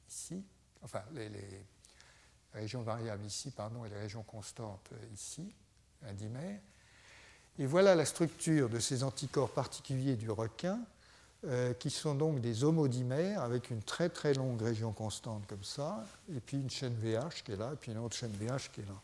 [0.10, 0.44] ici,
[0.84, 1.30] enfin les
[2.58, 5.54] région variable ici, pardon, et les régions constantes euh, ici,
[6.06, 6.60] un dimère.
[7.60, 10.80] Et voilà la structure de ces anticorps particuliers du requin,
[11.46, 16.04] euh, qui sont donc des homodimères avec une très très longue région constante comme ça,
[16.36, 18.82] et puis une chaîne VH qui est là, et puis une autre chaîne VH qui
[18.82, 19.02] est là.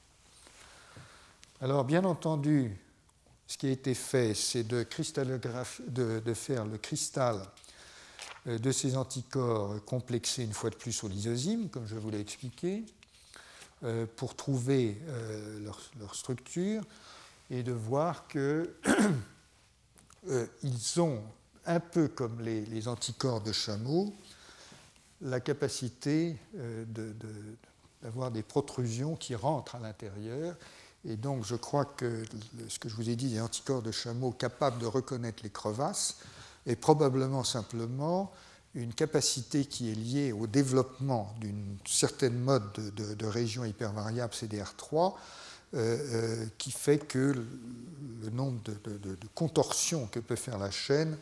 [1.63, 2.77] Alors bien entendu,
[3.47, 4.85] ce qui a été fait, c'est de,
[6.33, 7.39] faire le cristal
[8.47, 12.19] euh, de ces anticorps complexés une fois de plus au lysosyme, comme je vous l'ai
[12.19, 12.83] expliqué.
[13.85, 16.83] Euh, pour trouver euh, leur, structure
[17.49, 18.67] et de voir qu'ils
[20.97, 21.21] ont,
[21.65, 24.13] un peu comme les, anticorps de chameau,
[25.21, 26.35] la capacité
[28.01, 30.57] d'avoir des protrusions qui rentrent à l'intérieur.
[31.05, 32.23] Et donc, je crois que
[32.69, 36.17] ce que je vous ai dit, les anticorps de chameau capables de reconnaître les crevasses,
[36.65, 38.31] est probablement simplement
[38.75, 45.13] une capacité qui est liée au développement d'une certaine mode de, région hypervariable CDR3,
[45.73, 47.45] euh, euh, qui fait que
[48.23, 51.17] le, nombre de, contorsions que peut faire la chaîne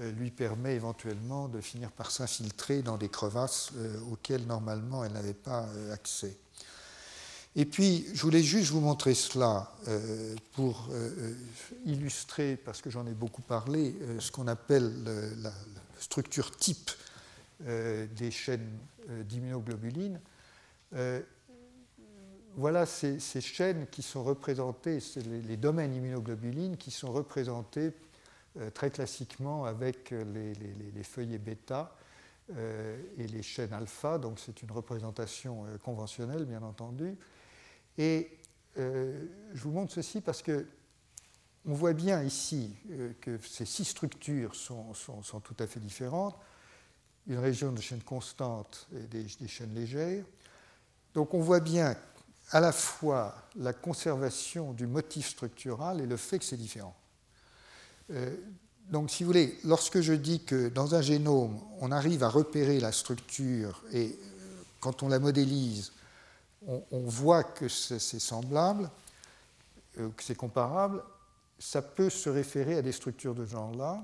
[0.00, 3.72] euh, lui permet éventuellement de finir par s'infiltrer dans des crevasses
[4.10, 6.36] auxquelles normalement elle n'avait pas accès.
[7.56, 9.72] Et puis, je voulais juste vous montrer cela
[10.52, 10.88] pour
[11.86, 14.92] illustrer, parce que j'en ai beaucoup parlé, ce qu'on appelle
[15.42, 15.52] la,
[15.98, 16.90] structure type
[17.66, 18.78] euh, des chaînes
[19.10, 20.20] euh, d'immunoglobulines.
[20.94, 21.20] Euh,
[22.56, 27.92] voilà ces, chaînes qui sont représentées, les, domaines immunoglobulines qui sont représentés
[28.74, 31.94] très classiquement avec les, feuillets bêta
[32.50, 37.16] et les chaînes alpha, donc c'est une représentation conventionnelle bien entendu.
[37.98, 38.30] Et
[38.74, 40.66] je vous montre ceci parce que
[41.68, 44.92] on voit bien ici euh, que ces six structures sont,
[45.42, 46.36] tout à fait différentes.
[47.26, 50.24] une région de chaînes constantes et des, chaînes légères.
[51.14, 51.94] Donc on voit bien
[52.50, 56.96] à la fois la conservation du motif structural et le fait que c'est différent.
[58.10, 58.34] Euh,
[58.88, 62.80] donc si vous voulez, lorsque je dis que dans un génome, on arrive à repérer
[62.80, 65.92] la structure et euh, quand on la modélise,
[66.66, 68.90] on, voit que c'est semblable,
[69.98, 71.02] euh, que c'est comparable,
[71.58, 74.00] ça peut se référer à des structures de genre-là.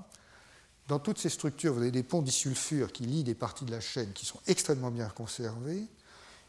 [0.87, 3.79] Dans toutes ces structures, vous avez des ponts disulfures qui lient des parties de la
[3.79, 5.87] chaîne qui sont extrêmement bien conservées.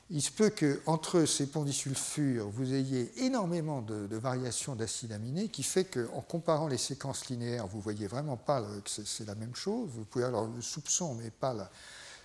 [0.09, 5.65] Il se peut qu'entre ces ponts disulfures, vous ayez énormément de, variations d'acides aminés qui
[5.65, 9.57] fait qu'en comparant les séquences linéaires, vous ne voyez vraiment pas que c'est la même
[9.57, 9.89] chose.
[9.93, 11.71] Vous pouvez avoir le soupçon, mais pas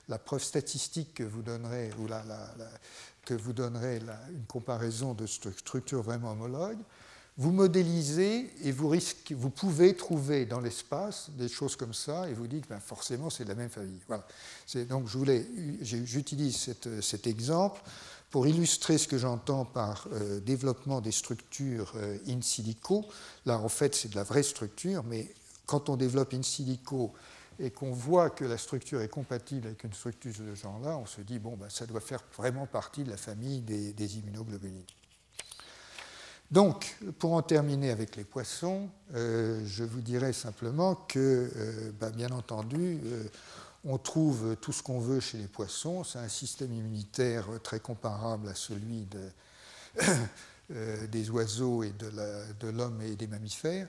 [0.08, 2.08] la, preuve statistique que vous donnerait, ou
[3.26, 6.84] que vous donnerait une comparaison de structures vraiment homologues
[7.38, 12.68] vous modélisez et vous pouvez trouver dans l'espace des choses comme ça et vous dites
[12.70, 14.02] ben forcément c'est de la même famille.
[14.08, 14.26] Voilà.
[14.90, 15.08] Donc
[15.82, 17.82] j'utilise cet exemple
[18.30, 23.06] pour illustrer ce que j'entends par euh, développement des structures euh, in silico.
[23.46, 25.34] Là en fait c'est de la vraie structure, mais
[25.66, 27.14] quand on développe in silico
[27.62, 31.06] et qu'on voit que la structure est compatible avec une structure de ce genre-là, on
[31.06, 34.84] se dit bon ben, ça doit faire vraiment partie de la famille des, immunoglobulines.
[36.50, 42.10] Donc, pour en terminer avec les poissons, euh, je vous dirais simplement que, euh, bah,
[42.10, 43.24] bien entendu, euh,
[43.86, 46.04] on trouve tout ce qu'on veut chez les poissons.
[46.04, 49.08] C'est un système immunitaire très comparable à celui
[50.70, 53.88] des oiseaux et de l'homme et des mammifères.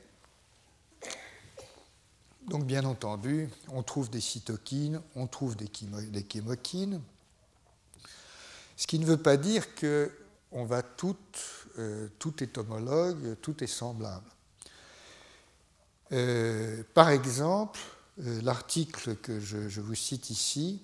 [2.48, 5.70] Donc, bien entendu, on trouve des cytokines, on trouve des,
[6.10, 7.00] des chémokines,
[8.76, 10.10] ce qui ne veut pas dire que
[10.52, 10.82] on va
[11.78, 14.28] euh, tout est homologue, tout est semblable.
[16.12, 17.80] Euh, par exemple,
[18.20, 20.82] euh, l'article que je, vous cite ici,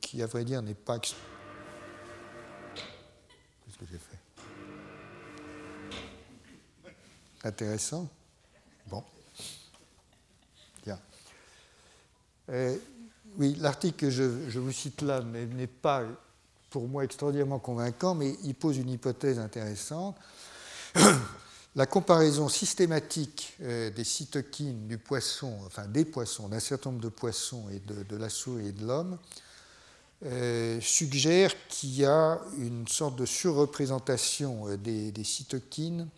[0.00, 0.98] qui à vrai dire n'est pas...
[1.00, 1.14] Qu'est-ce
[3.78, 4.18] que j'ai fait?
[7.42, 8.08] Intéressant
[8.86, 9.02] Bon.
[10.84, 11.00] Bien.
[12.48, 14.22] Oui, l'article que je,
[14.58, 16.04] vous cite là n'est pas
[16.70, 20.16] pour moi extraordinairement convaincant, mais il pose une hypothèse intéressante.
[21.76, 27.08] La comparaison systématique euh, des cytokines du poisson, enfin des poissons, d'un certain nombre de
[27.08, 29.18] poissons et de, souris et de l'homme,
[30.24, 36.08] euh, suggère qu'il y a une sorte de surreprésentation euh, des, des cytokines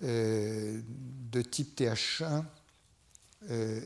[0.00, 2.40] de type TH1 euh,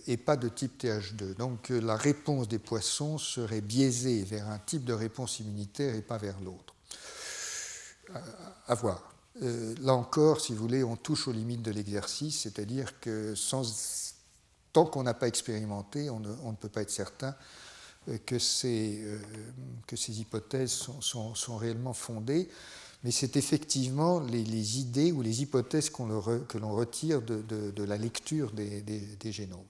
[0.07, 1.35] et pas de type TH2.
[1.37, 6.03] Donc euh, la réponse des poissons serait biaisée vers un type de réponse immunitaire et
[6.03, 6.75] pas vers l'autre.
[8.67, 9.15] À voir.
[9.43, 14.15] Euh, là encore, si vous voulez, on touche aux limites de l'exercice, c'est-à-dire que sans,
[14.73, 17.35] tant qu'on n'a pas expérimenté, on ne, peut pas être certain
[18.27, 19.05] que ces,
[20.09, 22.49] hypothèses sont réellement fondées
[23.03, 29.33] mais c'est effectivement les, idées ou les hypothèses que l'on retire de, la lecture des,
[29.33, 29.65] génomes.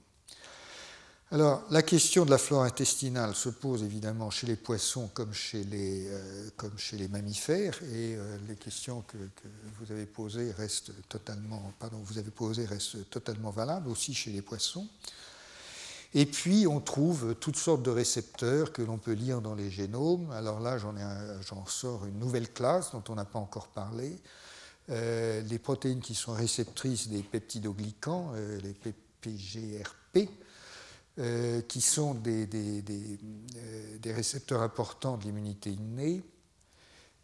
[1.32, 5.62] Alors, la question de la flore intestinale se pose évidemment chez les poissons comme chez
[5.62, 9.16] les, euh, mammifères, et euh, les questions que,
[9.78, 14.42] vous avez posées restent totalement, pardon, vous avez posées restent totalement valables aussi chez les
[14.42, 14.88] poissons.
[16.12, 20.30] Et puis, on trouve toutes sortes de récepteurs que l'on peut lire dans les génomes.
[20.32, 24.18] Alors là, j'en sors une nouvelle classe dont on n'a pas encore parlé.
[24.90, 28.74] Euh, les protéines qui sont réceptrices des peptidoglycans, euh, les
[29.20, 30.28] PGRP,
[31.18, 36.22] euh, qui sont des, des, des, récepteurs importants de l'immunité innée.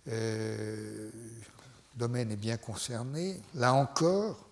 [0.07, 1.11] le
[1.97, 3.41] domaine est bien concerné.
[3.55, 4.45] Là encore,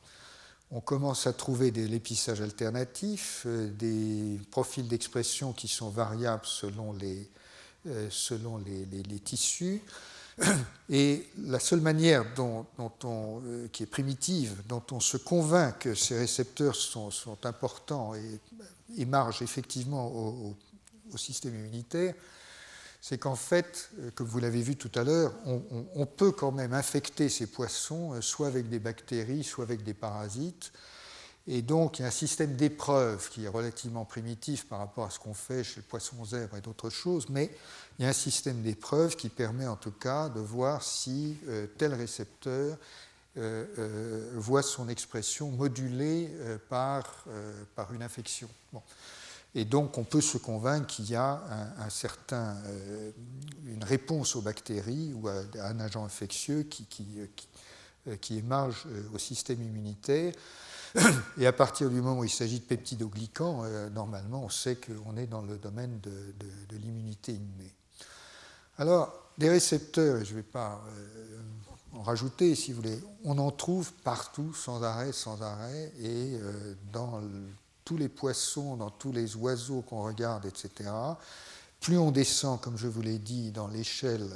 [0.71, 6.93] on commence à trouver de l'épissage alternatif, euh, des profils d'expression qui sont variables selon
[6.93, 7.29] les,
[7.87, 9.83] euh, selon les, tissus.
[10.91, 15.95] Et la seule manière dont, on, euh, qui est primitive, dont on se convainc que
[15.95, 17.11] ces récepteurs sont,
[17.45, 18.41] importants et
[18.97, 22.15] émargent effectivement au système immunitaire,
[23.07, 26.73] c'est qu'en fait, euh, comme vous l'avez vu tout à l'heure, on, peut quand même
[26.73, 30.73] infecter ces poissons, euh, soit avec des bactéries, soit avec des parasites.
[31.47, 35.11] Et donc, il y a un système d'épreuve qui est relativement primitif par rapport à
[35.11, 37.51] ce qu'on fait chez le poisson zèbre et d'autres choses, mais
[37.99, 41.67] il y a un système d'épreuve qui permet en tout cas de voir si euh,
[41.77, 42.79] tel récepteur
[44.37, 46.31] voit son expression modulée
[46.69, 47.25] par,
[47.75, 48.49] par une infection.
[49.55, 51.43] Et donc, on peut se convaincre qu'il y a
[51.79, 53.11] un, certain, euh,
[53.67, 57.07] une réponse aux bactéries ou à, un agent infectieux qui, qui,
[58.09, 60.33] euh, qui, émarge euh, au système immunitaire.
[61.39, 65.17] Et à partir du moment où il s'agit de peptidoglycans, euh, normalement, on sait qu'on
[65.17, 66.35] est dans le domaine de,
[66.77, 67.75] l'immunité innée.
[68.79, 71.41] Alors, des récepteurs, je ne vais pas euh,
[71.93, 76.75] en rajouter si vous voulez, on en trouve partout, sans arrêt, sans arrêt, et euh,
[76.93, 77.21] dans
[77.85, 80.91] tous les poissons, dans tous les oiseaux qu'on regarde, etc.
[81.81, 84.29] Plus on descend, comme je vous l'ai dit, dans l'échelle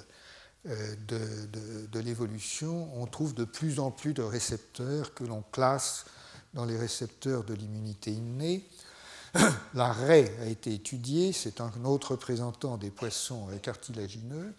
[0.64, 6.04] de l'évolution, on trouve de plus en plus de récepteurs que l'on classe
[6.54, 8.68] dans les récepteurs de l'immunité innée.
[9.74, 14.54] La raie a été étudiée, c'est un autre représentant des poissons cartilagineux.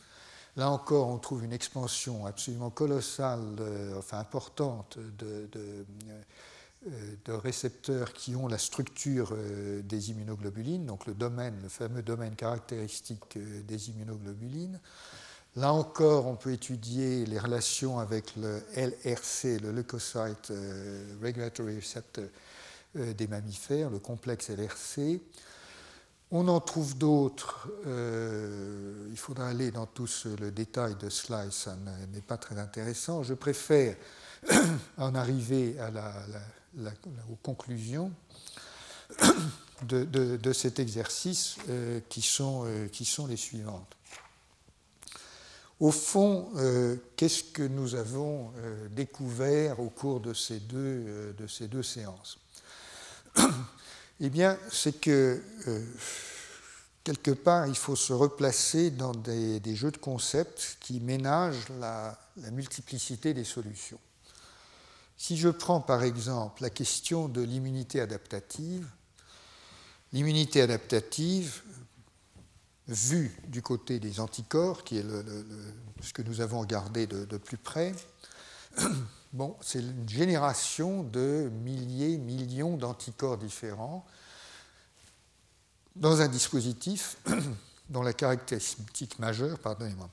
[0.56, 5.84] Là encore, on trouve une expansion absolument colossale, euh, enfin importante, de, euh,
[6.86, 12.36] de, récepteurs qui ont la structure euh, des immunoglobulines, donc le domaine, le fameux domaine
[12.36, 14.80] caractéristique des immunoglobulines.
[15.56, 22.26] Là encore, on peut étudier les relations avec le LRC, le Leukocyte euh, Regulatory Receptor
[22.96, 25.20] euh, des mammifères, le complexe LRC.
[26.32, 27.68] On en trouve d'autres.
[27.88, 30.08] Euh, il faudra aller dans tout
[30.40, 31.76] le détail de cela ça
[32.14, 33.24] n'est pas très intéressant.
[33.24, 33.96] Je préfère
[34.98, 36.14] en arriver à la,
[36.78, 38.12] aux conclusions
[39.84, 41.58] de, cet exercice
[42.10, 43.96] qui, sont, qui sont les suivantes.
[45.80, 51.34] Au fond, euh, qu'est-ce que nous avons euh, découvert au cours de ces deux, euh,
[51.34, 52.38] de ces deux séances?
[54.22, 55.42] Eh bien, c'est que
[57.06, 62.52] quelque part, il faut se replacer dans des, jeux de concepts qui ménagent la, la,
[62.52, 63.98] multiplicité des solutions.
[65.20, 68.90] Si je prends par exemple la question de l'immunité adaptative,
[70.14, 71.62] l'immunité adaptative,
[72.88, 75.06] vu du côté des anticorps, qui est
[76.02, 77.94] ce que nous avons regardé de, plus près,
[79.34, 84.06] bon, c'est une génération de milliers, millions d'anticorps différents
[85.98, 87.18] dans un dispositif
[87.90, 90.10] dont la caractéristique majeure, pardonnez-moi,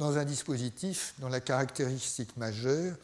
[0.01, 2.95] dans un dispositif dont la caractéristique majeure,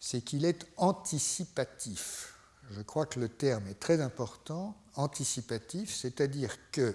[0.00, 2.34] c'est qu'il est anticipatif
[2.70, 6.94] je crois que le terme est très important, anticipatif, c'est-à-dire que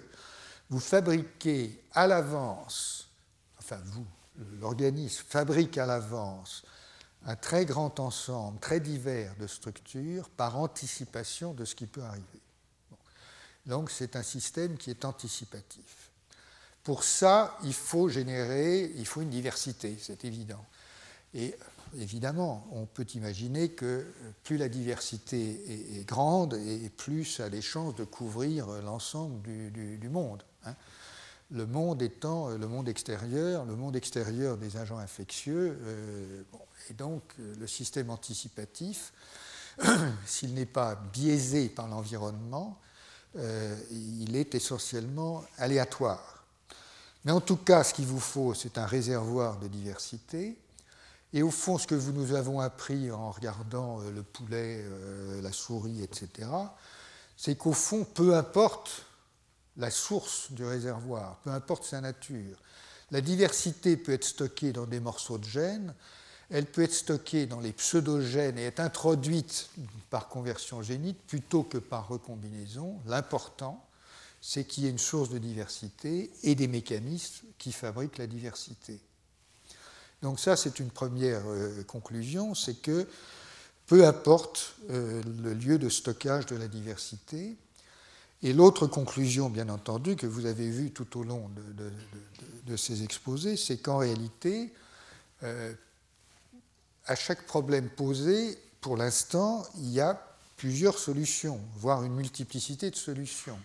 [0.68, 3.08] vous fabriquez à l'avance,
[3.58, 4.06] enfin vous,
[4.60, 6.62] l'organisme fabrique à l'avance
[7.26, 12.40] un très grand ensemble, très divers de structures par anticipation de ce qui peut arriver.
[13.66, 15.99] Donc c'est un système qui est anticipatif.
[16.90, 20.66] Pour ça, il faut générer, il faut une diversité, c'est évident.
[21.34, 21.54] Et
[21.96, 24.12] évidemment, on peut imaginer que
[24.42, 30.08] plus la diversité est, grande et plus ça a des chances de couvrir l'ensemble du,
[30.08, 30.42] monde.
[30.64, 30.74] Hein.
[31.52, 36.42] Le monde étant le monde extérieur, le monde extérieur des agents infectieux, euh,
[36.90, 39.12] et donc le système anticipatif,
[40.26, 42.80] s'il n'est pas biaisé par l'environnement,
[43.36, 46.39] euh, il est essentiellement aléatoire.
[47.24, 50.56] Mais en tout cas, ce qu'il vous faut, c'est un réservoir de diversité
[51.32, 55.52] et au fond, ce que nous avons appris en regardant euh, le poulet, euh, la
[55.52, 56.48] souris, etc.,
[57.36, 59.06] c'est qu'au fond, peu importe
[59.76, 62.58] la source du réservoir, peu importe sa nature,
[63.12, 65.94] la diversité peut être stockée dans des morceaux de gènes,
[66.50, 69.70] elle peut être stockée dans les pseudogènes et être introduite
[70.10, 72.98] par conversion génique plutôt que par recombinaison.
[73.06, 73.84] L'important,
[74.40, 78.98] c'est qu'il y ait une source de diversité et des mécanismes qui fabriquent la diversité.
[80.22, 83.06] Donc ça, c'est une première euh, conclusion, c'est que
[83.86, 87.56] peu importe euh, le lieu de stockage de la diversité.
[88.42, 91.50] Et l'autre conclusion, bien entendu, que vous avez vue tout au long
[92.66, 94.72] de, ces exposés, c'est qu'en réalité,
[95.42, 95.74] euh,
[97.06, 100.24] à chaque problème posé, pour l'instant, il y a
[100.56, 103.58] plusieurs solutions, voire une multiplicité de solutions.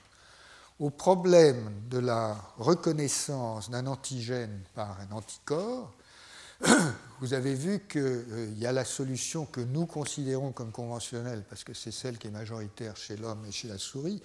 [0.77, 5.93] Au problème de la reconnaissance d'un antigène par un anticorps,
[7.21, 11.63] vous avez vu qu'il euh, y a la solution que nous considérons comme conventionnelle, parce
[11.63, 14.21] que c'est celle qui est majoritaire chez l'homme et chez la souris,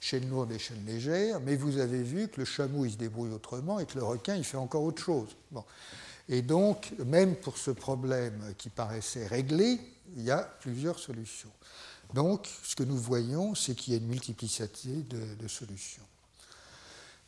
[0.00, 3.32] chaîne lourde et chaîne légère, mais vous avez vu que le chameau il se débrouille
[3.32, 5.36] autrement et que le requin il fait encore autre chose.
[6.30, 9.78] Et donc, même pour ce problème qui paraissait réglé,
[10.16, 11.52] il y a plusieurs solutions.
[12.14, 16.02] Donc, ce que nous voyons, c'est qu'il y a une multiplicité de, solutions.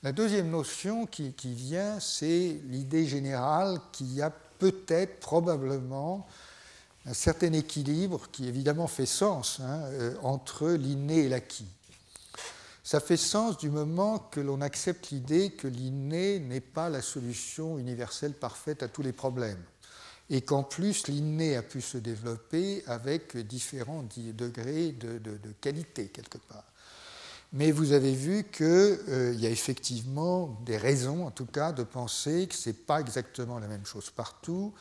[0.02, 6.26] La deuxième notion qui, vient, c'est l'idée générale qu'il y a peut-être, probablement,
[7.06, 11.66] un certain équilibre qui évidemment fait sens hein, euh, entre l'inné et l'acquis.
[12.84, 17.78] Ça fait sens du moment que l'on accepte l'idée que l'inné n'est pas la solution
[17.78, 19.62] universelle parfaite à tous les problèmes.
[20.32, 26.64] Et qu'en plus l'inné a pu se développer avec différents degrés de, qualité quelque part.
[27.52, 31.82] Mais vous avez vu qu'il euh, y a effectivement des raisons, en tout cas, de
[31.82, 34.72] penser que ce n'est pas exactement la même chose partout.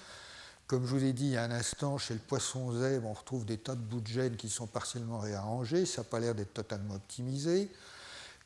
[0.67, 3.13] Comme je vous ai dit il y a un instant, chez le poisson zèbre, on
[3.13, 6.33] retrouve des tas de bouts de gènes qui sont partiellement réarrangés, ça n'a pas l'air
[6.33, 7.69] d'être totalement optimisé.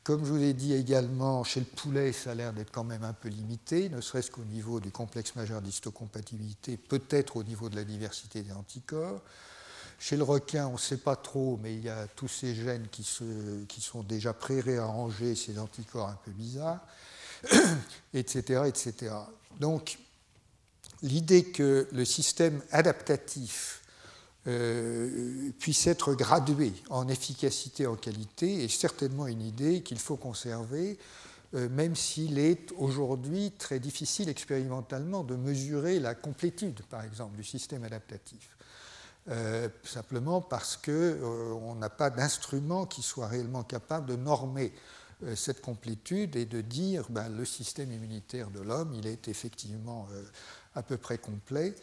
[0.06, 3.02] Comme je vous ai dit également, chez le poulet, ça a l'air d'être quand même
[3.02, 7.74] un peu limité, ne serait-ce qu'au niveau du complexe majeur d'histocompatibilité, peut-être au niveau de
[7.74, 9.20] la diversité des anticorps.
[9.98, 12.86] Chez le requin, on ne sait pas trop, mais il y a tous ces gènes
[12.86, 16.86] qui, sont déjà pré-réarrangés, ces anticorps un peu bizarres,
[18.14, 19.12] etc., etc.
[19.58, 19.98] Donc,
[21.02, 23.82] l'idée que le système adaptatif
[24.48, 30.98] euh, puisse être gradué en efficacité, en qualité, est certainement une idée qu'il faut conserver,
[31.54, 37.42] euh, même s'il est aujourd'hui très difficile expérimentalement de mesurer la complétude, par exemple, du
[37.42, 38.56] système adaptatif.
[39.28, 44.72] Euh, simplement parce qu'on n'a pas d'instrument qui soit réellement capable de normer
[45.34, 50.06] cette complétude et de dire ben, le système immunitaire de l'homme, il est effectivement
[50.74, 51.74] à peu près complet.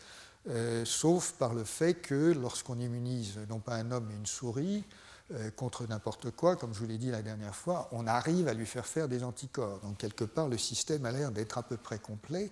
[0.50, 4.84] Euh, sauf par le fait que lorsqu'on immunise non pas un homme mais une souris
[5.32, 8.54] euh, contre n'importe quoi, comme je vous l'ai dit la dernière fois, on arrive à
[8.54, 9.80] lui faire faire des anticorps.
[9.80, 12.52] Donc quelque part, le système a l'air d'être à peu près complet.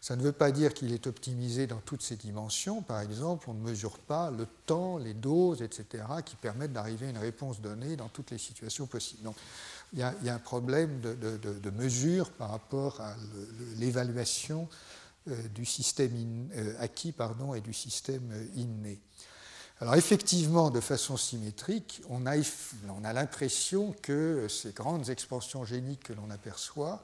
[0.00, 2.82] Ça ne veut pas dire qu'il est optimisé dans toutes ses dimensions.
[2.82, 7.10] Par exemple, on ne mesure pas le temps, les doses, etc., qui permettent d'arriver à
[7.10, 9.22] une réponse donnée dans toutes les situations possibles.
[9.24, 9.36] Donc,
[9.94, 13.14] il y a, un problème de mesure par rapport à
[13.76, 14.68] l'évaluation
[15.26, 19.00] du système euh, acquis pardon, et du système euh, inné.
[19.80, 22.36] Alors effectivement, de façon symétrique, on a,
[22.88, 27.02] on a l'impression que ces grandes expansions géniques que l'on aperçoit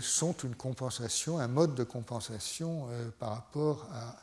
[0.00, 2.88] sont une compensation, un mode de compensation
[3.20, 4.16] par rapport à,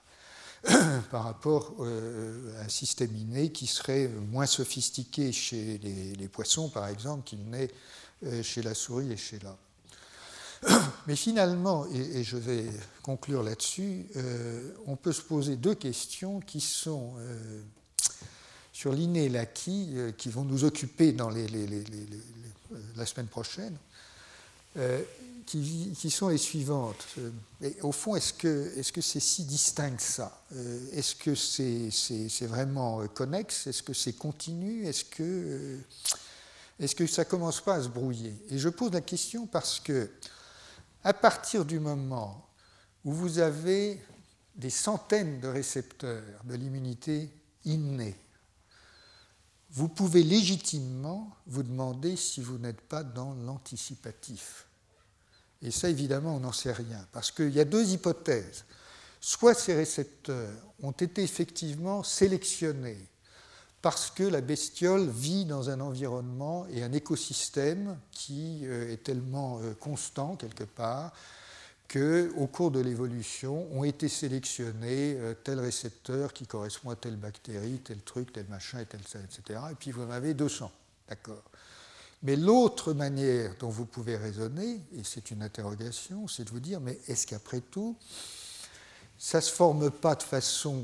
[0.67, 7.71] un système inné qui serait moins sophistiqué chez les, les poissons, par exemple, qu'il n'est
[8.43, 9.55] chez la souris et chez l'homme.
[11.07, 12.65] Mais finalement, et, je vais
[13.01, 17.61] conclure là-dessus, euh, on peut se poser deux questions qui sont euh,
[18.71, 23.75] sur l'inné et l'acquis, euh, qui vont nous occuper dans la semaine prochaine,
[25.45, 27.05] qui, sont les suivantes.
[27.81, 30.41] Au fond, est-ce que c'est -ce si distinct que ça?
[30.93, 33.67] Est-ce que c'est vraiment connexe?
[33.67, 34.85] Est-ce que c'est continu?
[34.87, 35.77] Est-ce que,
[36.79, 38.33] est -ce que ça commence pas à se brouiller?
[38.49, 40.09] Et je pose la question parce que
[41.03, 42.47] à partir du moment
[43.03, 43.99] où vous avez
[44.55, 47.29] des centaines de récepteurs de l'immunité
[47.65, 48.15] innée,
[49.71, 54.67] vous pouvez légitimement vous demander si vous n'êtes pas dans l'anticipatif.
[55.61, 58.65] Et ça, évidemment, on n'en sait rien, parce qu'il y a deux hypothèses.
[59.21, 63.07] Soit ces récepteurs ont été effectivement sélectionnés
[63.81, 69.59] parce que la bestiole vit dans un environnement et un écosystème qui euh, est tellement
[69.59, 71.11] euh, constant quelque part
[71.91, 77.79] qu'au cours de l'évolution ont été sélectionnés euh, tel récepteur qui correspond à telle bactérie,
[77.83, 79.59] tel truc, tel machin, et tel etc.
[79.71, 80.71] Et puis vous en avez 200.
[81.09, 81.43] D'accord
[82.23, 86.79] mais l'autre manière dont vous pouvez raisonner, et c'est une interrogation, c'est de vous dire,
[86.79, 87.97] mais est-ce qu'après tout,
[89.17, 90.83] ça ne se forme pas de façon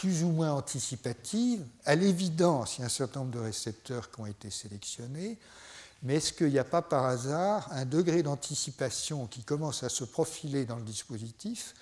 [0.00, 1.62] plus ou moins anticipative.
[1.84, 5.36] À l'évidence, il y a un certain nombre de récepteurs qui ont été sélectionnés,
[6.02, 10.04] mais est-ce qu'il n'y a pas par hasard un degré d'anticipation qui commence à se
[10.04, 11.74] profiler dans le dispositif,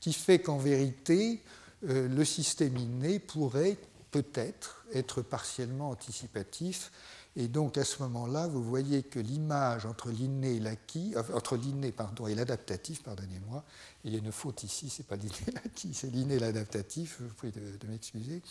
[0.00, 1.40] qui fait qu'en vérité,
[1.88, 3.78] euh, le système inné pourrait
[4.10, 6.90] peut-être être partiellement anticipatif
[7.36, 11.56] et donc à ce moment-là, vous voyez que l'image entre l'inné et l'acquis, euh, entre
[11.56, 13.64] l'inné pardon et l'adaptatif, pardonnez-moi,
[14.04, 17.18] il y a une faute ici, c'est pas l'inné et l'acquis, c'est l'inné l'adaptatif.
[17.20, 18.42] Je vous prie de, m'excuser.